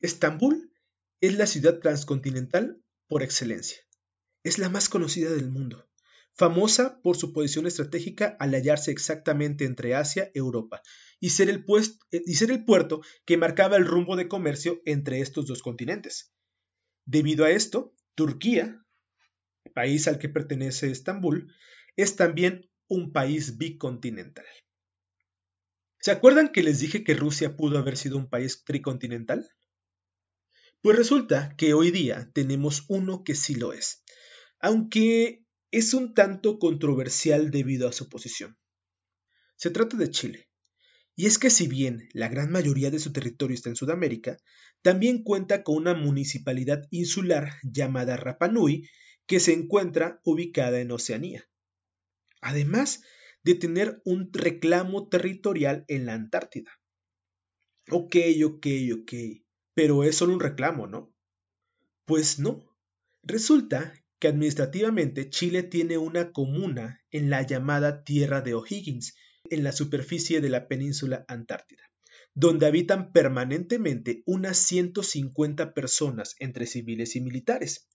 Estambul 0.00 0.72
es 1.20 1.36
la 1.36 1.46
ciudad 1.46 1.80
transcontinental 1.80 2.82
por 3.06 3.22
excelencia. 3.22 3.78
Es 4.42 4.58
la 4.58 4.70
más 4.70 4.88
conocida 4.88 5.30
del 5.30 5.50
mundo 5.50 5.86
famosa 6.34 7.00
por 7.00 7.16
su 7.16 7.32
posición 7.32 7.66
estratégica 7.66 8.36
al 8.40 8.52
hallarse 8.52 8.90
exactamente 8.90 9.64
entre 9.64 9.94
Asia 9.94 10.30
y 10.34 10.38
Europa, 10.38 10.82
y 11.20 11.30
ser, 11.30 11.48
el 11.48 11.64
eh, 12.10 12.22
y 12.26 12.34
ser 12.34 12.50
el 12.50 12.64
puerto 12.64 13.00
que 13.24 13.36
marcaba 13.36 13.76
el 13.76 13.86
rumbo 13.86 14.16
de 14.16 14.28
comercio 14.28 14.82
entre 14.84 15.20
estos 15.20 15.46
dos 15.46 15.62
continentes. 15.62 16.32
Debido 17.06 17.44
a 17.44 17.50
esto, 17.50 17.94
Turquía, 18.14 18.84
país 19.74 20.08
al 20.08 20.18
que 20.18 20.28
pertenece 20.28 20.90
Estambul, 20.90 21.52
es 21.96 22.16
también 22.16 22.68
un 22.88 23.12
país 23.12 23.56
bicontinental. 23.56 24.46
¿Se 26.00 26.10
acuerdan 26.10 26.52
que 26.52 26.62
les 26.62 26.80
dije 26.80 27.02
que 27.04 27.14
Rusia 27.14 27.56
pudo 27.56 27.78
haber 27.78 27.96
sido 27.96 28.18
un 28.18 28.28
país 28.28 28.62
tricontinental? 28.64 29.48
Pues 30.82 30.98
resulta 30.98 31.54
que 31.56 31.72
hoy 31.72 31.90
día 31.90 32.30
tenemos 32.34 32.84
uno 32.88 33.24
que 33.24 33.34
sí 33.34 33.54
lo 33.54 33.72
es, 33.72 34.04
aunque 34.60 35.43
es 35.74 35.92
un 35.92 36.14
tanto 36.14 36.60
controversial 36.60 37.50
debido 37.50 37.88
a 37.88 37.92
su 37.92 38.08
posición. 38.08 38.56
Se 39.56 39.70
trata 39.70 39.96
de 39.96 40.08
Chile. 40.08 40.48
Y 41.16 41.26
es 41.26 41.36
que 41.36 41.50
si 41.50 41.66
bien 41.66 42.08
la 42.12 42.28
gran 42.28 42.52
mayoría 42.52 42.92
de 42.92 43.00
su 43.00 43.12
territorio 43.12 43.56
está 43.56 43.70
en 43.70 43.76
Sudamérica, 43.76 44.36
también 44.82 45.24
cuenta 45.24 45.64
con 45.64 45.74
una 45.74 45.92
municipalidad 45.94 46.86
insular 46.90 47.54
llamada 47.64 48.16
Rapanui 48.16 48.88
que 49.26 49.40
se 49.40 49.52
encuentra 49.52 50.20
ubicada 50.22 50.78
en 50.78 50.92
Oceanía. 50.92 51.44
Además 52.40 53.02
de 53.42 53.56
tener 53.56 54.00
un 54.04 54.30
reclamo 54.32 55.08
territorial 55.08 55.84
en 55.88 56.06
la 56.06 56.14
Antártida. 56.14 56.70
Ok, 57.90 58.14
ok, 58.44 58.66
ok. 59.00 59.12
Pero 59.74 60.04
es 60.04 60.14
solo 60.14 60.34
un 60.34 60.40
reclamo, 60.40 60.86
¿no? 60.86 61.12
Pues 62.04 62.38
no. 62.38 62.64
Resulta 63.24 63.92
que 64.24 64.28
administrativamente 64.28 65.28
Chile 65.28 65.62
tiene 65.62 65.98
una 65.98 66.32
comuna 66.32 67.02
en 67.10 67.28
la 67.28 67.42
llamada 67.42 68.04
Tierra 68.04 68.40
de 68.40 68.54
O'Higgins, 68.54 69.14
en 69.50 69.62
la 69.62 69.70
superficie 69.70 70.40
de 70.40 70.48
la 70.48 70.66
península 70.66 71.26
Antártida, 71.28 71.82
donde 72.32 72.64
habitan 72.64 73.12
permanentemente 73.12 74.22
unas 74.24 74.56
150 74.56 75.74
personas 75.74 76.36
entre 76.38 76.64
civiles 76.64 77.16
y 77.16 77.20
militares. 77.20 77.86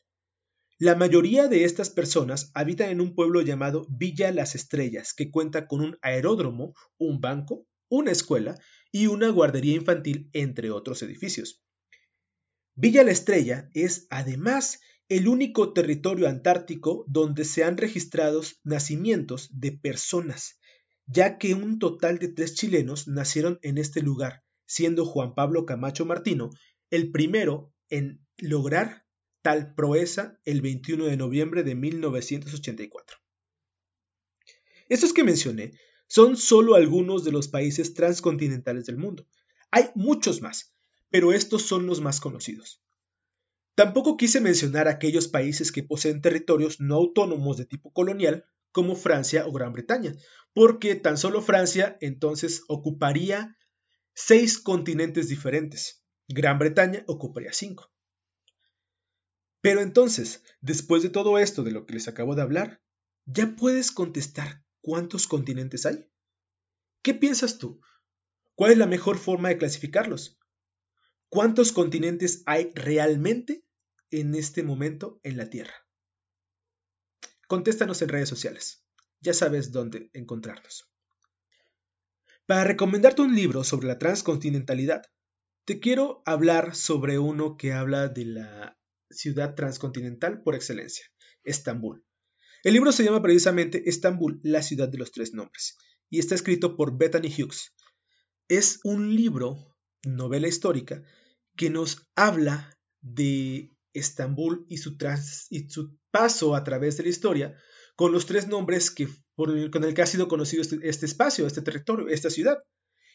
La 0.77 0.93
mayoría 0.93 1.47
de 1.47 1.63
estas 1.63 1.89
personas 1.89 2.51
habitan 2.53 2.91
en 2.91 3.01
un 3.01 3.15
pueblo 3.15 3.41
llamado 3.41 3.87
Villa 3.89 4.31
Las 4.31 4.53
Estrellas, 4.53 5.15
que 5.15 5.31
cuenta 5.31 5.65
con 5.65 5.81
un 5.81 5.97
aeródromo, 6.03 6.75
un 6.99 7.21
banco, 7.21 7.65
una 7.89 8.11
escuela 8.11 8.55
y 8.91 9.07
una 9.07 9.29
guardería 9.29 9.73
infantil, 9.73 10.29
entre 10.33 10.69
otros 10.69 11.01
edificios. 11.01 11.63
Villa 12.75 13.03
La 13.03 13.13
Estrella 13.13 13.71
es, 13.73 14.05
además, 14.11 14.79
el 15.09 15.27
único 15.27 15.73
territorio 15.73 16.29
antártico 16.29 17.03
donde 17.07 17.43
se 17.43 17.63
han 17.63 17.77
registrado 17.77 18.41
nacimientos 18.63 19.49
de 19.51 19.71
personas, 19.71 20.59
ya 21.07 21.39
que 21.39 21.55
un 21.55 21.79
total 21.79 22.19
de 22.19 22.27
tres 22.27 22.53
chilenos 22.53 23.07
nacieron 23.07 23.59
en 23.63 23.79
este 23.79 24.01
lugar, 24.01 24.43
siendo 24.67 25.05
Juan 25.05 25.33
Pablo 25.33 25.65
Camacho 25.65 26.05
Martino 26.05 26.51
el 26.91 27.11
primero 27.11 27.73
en 27.89 28.25
lograr 28.37 29.05
tal 29.41 29.73
proeza 29.73 30.39
el 30.45 30.61
21 30.61 31.05
de 31.05 31.17
noviembre 31.17 31.63
de 31.63 31.73
1984. 31.73 33.17
Estos 34.89 35.13
que 35.13 35.23
mencioné 35.23 35.73
son 36.07 36.37
solo 36.37 36.75
algunos 36.75 37.23
de 37.23 37.31
los 37.31 37.47
países 37.47 37.93
transcontinentales 37.93 38.85
del 38.85 38.97
mundo. 38.97 39.27
Hay 39.71 39.85
muchos 39.95 40.41
más, 40.41 40.75
pero 41.09 41.33
estos 41.33 41.63
son 41.63 41.87
los 41.87 42.01
más 42.01 42.19
conocidos. 42.19 42.83
Tampoco 43.79 44.17
quise 44.17 44.41
mencionar 44.41 44.89
aquellos 44.89 45.29
países 45.29 45.71
que 45.71 45.83
poseen 45.83 46.21
territorios 46.21 46.81
no 46.81 46.95
autónomos 46.95 47.55
de 47.55 47.63
tipo 47.63 47.93
colonial, 47.93 48.43
como 48.73 48.93
Francia 48.93 49.47
o 49.47 49.53
Gran 49.53 49.71
Bretaña, 49.71 50.17
porque 50.53 50.95
tan 50.95 51.17
solo 51.17 51.41
Francia 51.41 51.97
entonces 52.01 52.65
ocuparía 52.67 53.57
seis 54.13 54.59
continentes 54.59 55.29
diferentes. 55.29 56.03
Gran 56.27 56.59
Bretaña 56.59 57.05
ocuparía 57.07 57.53
cinco. 57.53 57.89
Pero 59.61 59.79
entonces, 59.79 60.43
después 60.59 61.01
de 61.01 61.09
todo 61.09 61.39
esto 61.39 61.63
de 61.63 61.71
lo 61.71 61.85
que 61.85 61.93
les 61.93 62.09
acabo 62.09 62.35
de 62.35 62.41
hablar, 62.41 62.81
¿ya 63.23 63.55
puedes 63.55 63.93
contestar 63.93 64.61
cuántos 64.81 65.25
continentes 65.25 65.85
hay? 65.85 66.05
¿Qué 67.01 67.13
piensas 67.13 67.59
tú? 67.59 67.79
¿Cuál 68.55 68.73
es 68.73 68.77
la 68.77 68.87
mejor 68.87 69.17
forma 69.17 69.47
de 69.47 69.57
clasificarlos? 69.57 70.37
¿Cuántos 71.29 71.71
continentes 71.71 72.43
hay 72.45 72.73
realmente 72.75 73.63
en 74.11 74.35
este 74.35 74.63
momento 74.63 75.19
en 75.23 75.37
la 75.37 75.49
Tierra? 75.49 75.73
Contéstanos 77.47 78.01
en 78.01 78.09
redes 78.09 78.29
sociales. 78.29 78.85
Ya 79.21 79.33
sabes 79.33 79.71
dónde 79.71 80.09
encontrarnos. 80.13 80.89
Para 82.45 82.63
recomendarte 82.63 83.21
un 83.21 83.35
libro 83.35 83.63
sobre 83.63 83.87
la 83.87 83.99
transcontinentalidad, 83.99 85.03
te 85.65 85.79
quiero 85.79 86.23
hablar 86.25 86.75
sobre 86.75 87.19
uno 87.19 87.57
que 87.57 87.73
habla 87.73 88.07
de 88.07 88.25
la 88.25 88.79
ciudad 89.11 89.55
transcontinental 89.55 90.41
por 90.41 90.55
excelencia, 90.55 91.05
Estambul. 91.43 92.03
El 92.63 92.73
libro 92.73 92.91
se 92.91 93.03
llama 93.03 93.21
precisamente 93.21 93.87
Estambul, 93.89 94.39
la 94.43 94.61
ciudad 94.61 94.89
de 94.89 94.97
los 94.97 95.11
tres 95.11 95.33
nombres, 95.33 95.77
y 96.09 96.19
está 96.19 96.35
escrito 96.35 96.75
por 96.75 96.97
Bethany 96.97 97.27
Hughes. 97.27 97.73
Es 98.47 98.79
un 98.83 99.15
libro, 99.15 99.77
novela 100.03 100.47
histórica, 100.47 101.03
que 101.55 101.69
nos 101.69 102.09
habla 102.15 102.77
de 103.01 103.71
Estambul 103.93 104.65
y 104.69 104.77
su, 104.77 104.97
paso 106.11 106.55
a 106.55 106.63
través 106.63 106.97
de 106.97 107.03
la 107.03 107.09
historia 107.09 107.55
con 107.95 108.11
los 108.11 108.25
tres 108.25 108.47
nombres 108.47 108.91
que, 108.91 109.07
con 109.35 109.83
el 109.83 109.93
que 109.93 110.01
ha 110.01 110.05
sido 110.05 110.27
conocido 110.27 110.61
este, 110.61 110.79
este 110.83 111.05
espacio, 111.05 111.45
este 111.45 111.61
territorio, 111.61 112.07
esta 112.07 112.29
ciudad, 112.29 112.59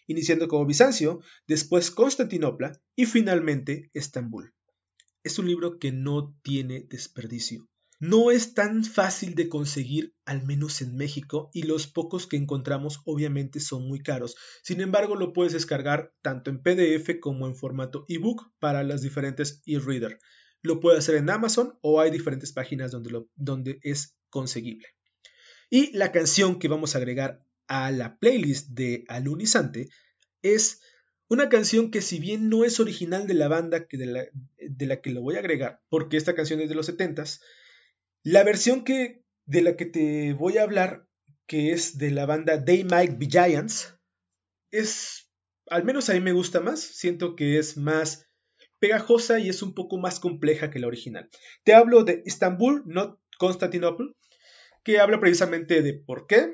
iniciando 0.06 0.48
como 0.48 0.66
Bizancio, 0.66 1.20
después 1.46 1.90
Constantinopla 1.90 2.80
y 2.94 3.06
finalmente 3.06 3.90
Estambul. 3.94 4.52
Es 5.22 5.38
un 5.38 5.46
libro 5.46 5.78
que 5.78 5.90
no 5.90 6.36
tiene 6.42 6.86
desperdicio. 6.88 7.66
No 8.00 8.30
es 8.30 8.54
tan 8.54 8.84
fácil 8.84 9.34
de 9.34 9.48
conseguir, 9.48 10.14
al 10.26 10.44
menos 10.44 10.82
en 10.82 10.96
México, 10.96 11.48
y 11.54 11.62
los 11.62 11.86
pocos 11.86 12.26
que 12.26 12.36
encontramos 12.36 13.00
obviamente 13.06 13.60
son 13.60 13.88
muy 13.88 14.00
caros. 14.00 14.36
Sin 14.62 14.80
embargo, 14.80 15.14
lo 15.16 15.32
puedes 15.32 15.52
descargar 15.52 16.12
tanto 16.20 16.50
en 16.50 16.60
PDF 16.60 17.20
como 17.20 17.46
en 17.46 17.54
formato 17.54 18.04
ebook 18.08 18.52
para 18.58 18.82
las 18.82 19.00
diferentes 19.00 19.62
e-reader. 19.64 20.18
Lo 20.64 20.80
puedes 20.80 20.98
hacer 20.98 21.16
en 21.16 21.28
Amazon 21.28 21.78
o 21.82 22.00
hay 22.00 22.10
diferentes 22.10 22.52
páginas 22.52 22.90
donde, 22.90 23.26
donde 23.36 23.78
es 23.82 24.16
conseguible. 24.30 24.88
Y 25.68 25.92
la 25.96 26.10
canción 26.10 26.58
que 26.58 26.68
vamos 26.68 26.94
a 26.94 26.98
agregar 26.98 27.44
a 27.68 27.90
la 27.90 28.18
playlist 28.18 28.70
de 28.70 29.04
Alunizante 29.08 29.90
es 30.40 30.80
una 31.28 31.50
canción 31.50 31.90
que 31.90 32.00
si 32.00 32.18
bien 32.18 32.48
no 32.48 32.64
es 32.64 32.80
original 32.80 33.26
de 33.26 33.34
la 33.34 33.48
banda 33.48 33.86
que 33.86 33.98
de, 33.98 34.06
la, 34.06 34.24
de, 34.56 34.86
la, 34.86 35.02
que 35.02 35.10
lo 35.10 35.20
voy 35.20 35.36
a 35.36 35.40
agregar, 35.40 35.82
porque 35.90 36.16
esta 36.16 36.34
canción 36.34 36.60
es 36.60 36.70
de 36.70 36.74
los 36.74 36.88
70s, 36.88 37.42
la 38.22 38.42
versión 38.42 38.84
que, 38.84 39.22
de 39.44 39.60
la 39.60 39.76
que 39.76 39.84
te 39.84 40.32
voy 40.32 40.56
a 40.56 40.62
hablar, 40.62 41.06
que 41.46 41.72
es 41.72 41.98
de 41.98 42.10
la 42.10 42.24
banda 42.24 42.64
They 42.64 42.84
Might 42.84 43.18
Be 43.18 43.26
Giants, 43.26 43.98
es, 44.70 45.30
al 45.68 45.84
menos 45.84 46.08
a 46.08 46.14
mí 46.14 46.20
me 46.20 46.32
gusta 46.32 46.60
más, 46.60 46.80
siento 46.80 47.36
que 47.36 47.58
es 47.58 47.76
más 47.76 48.26
pegajosa 48.78 49.38
y 49.38 49.48
es 49.48 49.62
un 49.62 49.74
poco 49.74 49.98
más 49.98 50.20
compleja 50.20 50.70
que 50.70 50.78
la 50.78 50.86
original. 50.86 51.28
Te 51.64 51.74
hablo 51.74 52.04
de 52.04 52.22
Istanbul, 52.26 52.82
not 52.86 53.18
Constantinople, 53.38 54.14
que 54.82 55.00
habla 55.00 55.20
precisamente 55.20 55.82
de 55.82 55.94
por 55.94 56.26
qué 56.26 56.52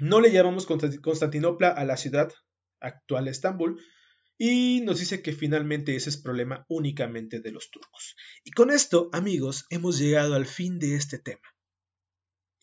no 0.00 0.20
le 0.20 0.30
llamamos 0.30 0.66
Constantinopla 0.66 1.68
a 1.68 1.84
la 1.84 1.96
ciudad 1.96 2.32
actual 2.80 3.28
Estambul, 3.28 3.80
y 4.40 4.82
nos 4.82 5.00
dice 5.00 5.20
que 5.20 5.32
finalmente 5.32 5.96
ese 5.96 6.10
es 6.10 6.16
problema 6.16 6.64
únicamente 6.68 7.40
de 7.40 7.50
los 7.50 7.70
turcos. 7.72 8.14
Y 8.44 8.52
con 8.52 8.70
esto, 8.70 9.10
amigos, 9.12 9.66
hemos 9.68 9.98
llegado 9.98 10.34
al 10.34 10.46
fin 10.46 10.78
de 10.78 10.94
este 10.94 11.18
tema. 11.18 11.42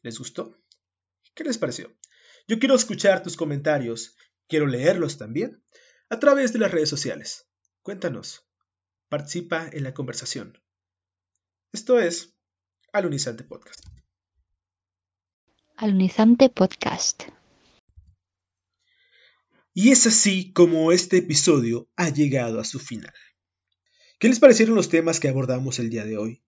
¿Les 0.02 0.18
gustó? 0.18 0.58
¿Qué 1.34 1.44
les 1.44 1.58
pareció? 1.58 1.94
Yo 2.48 2.60
quiero 2.60 2.76
escuchar 2.76 3.22
tus 3.24 3.36
comentarios, 3.36 4.16
quiero 4.48 4.68
leerlos 4.68 5.18
también, 5.18 5.62
a 6.10 6.20
través 6.20 6.54
de 6.54 6.60
las 6.60 6.72
redes 6.72 6.88
sociales. 6.88 7.50
Cuéntanos, 7.82 8.45
participa 9.10 9.70
en 9.72 9.84
la 9.84 9.94
conversación. 9.94 10.60
Esto 11.72 12.00
es 12.00 12.36
Alunizante 12.92 13.44
Podcast. 13.44 13.86
Alunizante 15.78 16.50
Podcast. 16.50 17.24
Y 19.74 19.92
es 19.92 20.08
así 20.08 20.54
como 20.54 20.92
este 20.92 21.18
episodio 21.18 21.90
ha 21.98 22.10
llegado 22.10 22.60
a 22.60 22.64
su 22.64 22.80
final. 22.80 23.14
¿Qué 24.20 24.30
les 24.30 24.40
parecieron 24.40 24.76
los 24.76 24.90
temas 24.90 25.20
que 25.20 25.28
abordamos 25.28 25.80
el 25.80 25.90
día 25.90 26.06
de 26.06 26.18
hoy? 26.18 26.44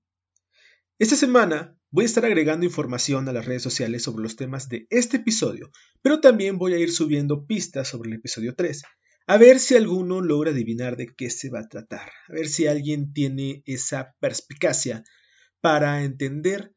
Esta 0.98 1.18
semana 1.18 1.78
voy 1.92 2.04
a 2.04 2.08
estar 2.08 2.26
agregando 2.26 2.66
información 2.66 3.28
a 3.28 3.34
las 3.34 3.46
redes 3.46 3.62
sociales 3.62 4.04
sobre 4.04 4.24
los 4.24 4.36
temas 4.36 4.70
de 4.70 4.88
este 4.90 5.18
episodio, 5.18 5.72
pero 6.02 6.22
también 6.22 6.58
voy 6.58 6.74
a 6.74 6.80
ir 6.80 6.92
subiendo 6.92 7.46
pistas 7.46 7.90
sobre 7.90 8.10
el 8.10 8.16
episodio 8.16 8.56
3, 8.56 8.84
a 9.30 9.38
ver 9.38 9.60
si 9.60 9.76
alguno 9.76 10.22
logra 10.22 10.52
adivinar 10.52 10.96
de 10.96 11.14
qué 11.14 11.30
se 11.30 11.50
va 11.50 11.60
a 11.60 11.68
tratar, 11.68 12.10
a 12.30 12.34
ver 12.34 12.48
si 12.48 12.66
alguien 12.66 13.12
tiene 13.12 13.62
esa 13.66 14.16
perspicacia 14.22 15.04
para 15.60 16.04
entender 16.06 16.74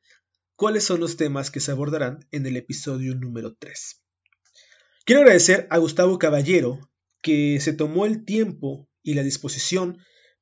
cuáles 0.57 0.83
son 0.83 0.99
los 0.99 1.17
temas 1.17 1.53
que 1.53 1.61
se 1.61 1.71
abordarán 1.71 2.27
en 2.33 2.45
el 2.47 2.57
episodio 2.57 3.15
número 3.15 3.55
3. 3.55 4.03
Quiero 5.05 5.23
agradecer 5.23 5.69
a 5.71 5.79
Gustavo 5.79 6.19
Caballero, 6.19 6.91
que 7.23 7.61
se 7.61 7.73
tomó 7.73 8.05
el 8.05 8.25
tiempo 8.25 8.89
y 9.01 9.15
la 9.15 9.23
disposición 9.23 9.99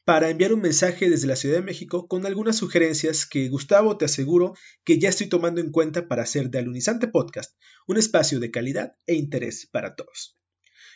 para 0.07 0.31
enviar 0.31 0.55
un 0.55 0.63
mensaje 0.63 1.11
desde 1.11 1.27
la 1.27 1.37
Ciudad 1.37 1.57
de 1.57 1.63
México 1.63 2.09
con 2.09 2.25
algunas 2.25 2.57
sugerencias 2.57 3.27
que 3.27 3.51
Gustavo 3.51 3.99
te 3.99 4.07
aseguro 4.07 4.55
que 4.83 4.99
ya 4.99 5.11
estoy 5.11 5.27
tomando 5.29 5.61
en 5.61 5.71
cuenta 5.71 6.09
para 6.09 6.23
hacer 6.23 6.49
de 6.49 6.59
Alunizante 6.59 7.07
Podcast 7.07 7.55
un 7.87 7.99
espacio 7.99 8.41
de 8.41 8.51
calidad 8.51 8.97
e 9.07 9.15
interés 9.15 9.69
para 9.71 9.95
todos. 9.95 10.39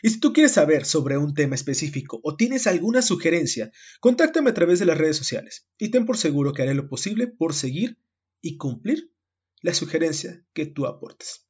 Y 0.03 0.09
si 0.09 0.19
tú 0.19 0.33
quieres 0.33 0.51
saber 0.51 0.83
sobre 0.83 1.17
un 1.17 1.33
tema 1.33 1.55
específico 1.55 2.19
o 2.23 2.35
tienes 2.35 2.67
alguna 2.67 3.01
sugerencia, 3.01 3.71
contáctame 4.01 4.49
a 4.49 4.53
través 4.53 4.79
de 4.79 4.85
las 4.85 4.97
redes 4.97 5.15
sociales 5.15 5.65
y 5.77 5.91
ten 5.91 6.05
por 6.05 6.17
seguro 6.17 6.51
que 6.51 6.61
haré 6.61 6.73
lo 6.73 6.89
posible 6.89 7.27
por 7.27 7.53
seguir 7.53 7.97
y 8.41 8.57
cumplir 8.57 9.13
la 9.61 9.73
sugerencia 9.73 10.45
que 10.51 10.65
tú 10.65 10.87
aportes. 10.87 11.47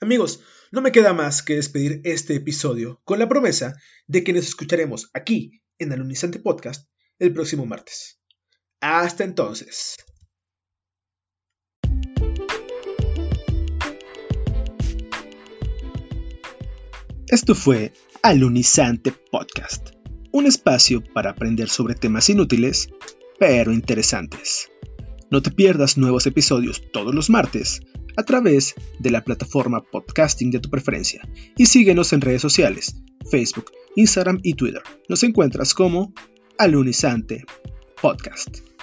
Amigos, 0.00 0.40
no 0.72 0.80
me 0.80 0.90
queda 0.90 1.12
más 1.12 1.42
que 1.42 1.56
despedir 1.56 2.00
este 2.04 2.34
episodio 2.34 3.02
con 3.04 3.18
la 3.18 3.28
promesa 3.28 3.78
de 4.06 4.24
que 4.24 4.32
nos 4.32 4.46
escucharemos 4.46 5.10
aquí 5.12 5.60
en 5.78 5.92
Alunizante 5.92 6.38
Podcast 6.38 6.88
el 7.18 7.34
próximo 7.34 7.66
martes. 7.66 8.22
Hasta 8.80 9.22
entonces. 9.22 9.96
Esto 17.34 17.56
fue 17.56 17.92
Alunizante 18.22 19.10
Podcast, 19.10 19.88
un 20.30 20.46
espacio 20.46 21.02
para 21.02 21.30
aprender 21.30 21.68
sobre 21.68 21.96
temas 21.96 22.30
inútiles, 22.30 22.90
pero 23.40 23.72
interesantes. 23.72 24.70
No 25.32 25.42
te 25.42 25.50
pierdas 25.50 25.98
nuevos 25.98 26.28
episodios 26.28 26.80
todos 26.92 27.12
los 27.12 27.30
martes 27.30 27.80
a 28.16 28.22
través 28.22 28.76
de 29.00 29.10
la 29.10 29.24
plataforma 29.24 29.82
podcasting 29.82 30.52
de 30.52 30.60
tu 30.60 30.70
preferencia 30.70 31.28
y 31.56 31.66
síguenos 31.66 32.12
en 32.12 32.20
redes 32.20 32.40
sociales, 32.40 33.02
Facebook, 33.28 33.72
Instagram 33.96 34.38
y 34.44 34.54
Twitter. 34.54 34.82
Nos 35.08 35.24
encuentras 35.24 35.74
como 35.74 36.14
Alunizante 36.56 37.44
Podcast. 38.00 38.73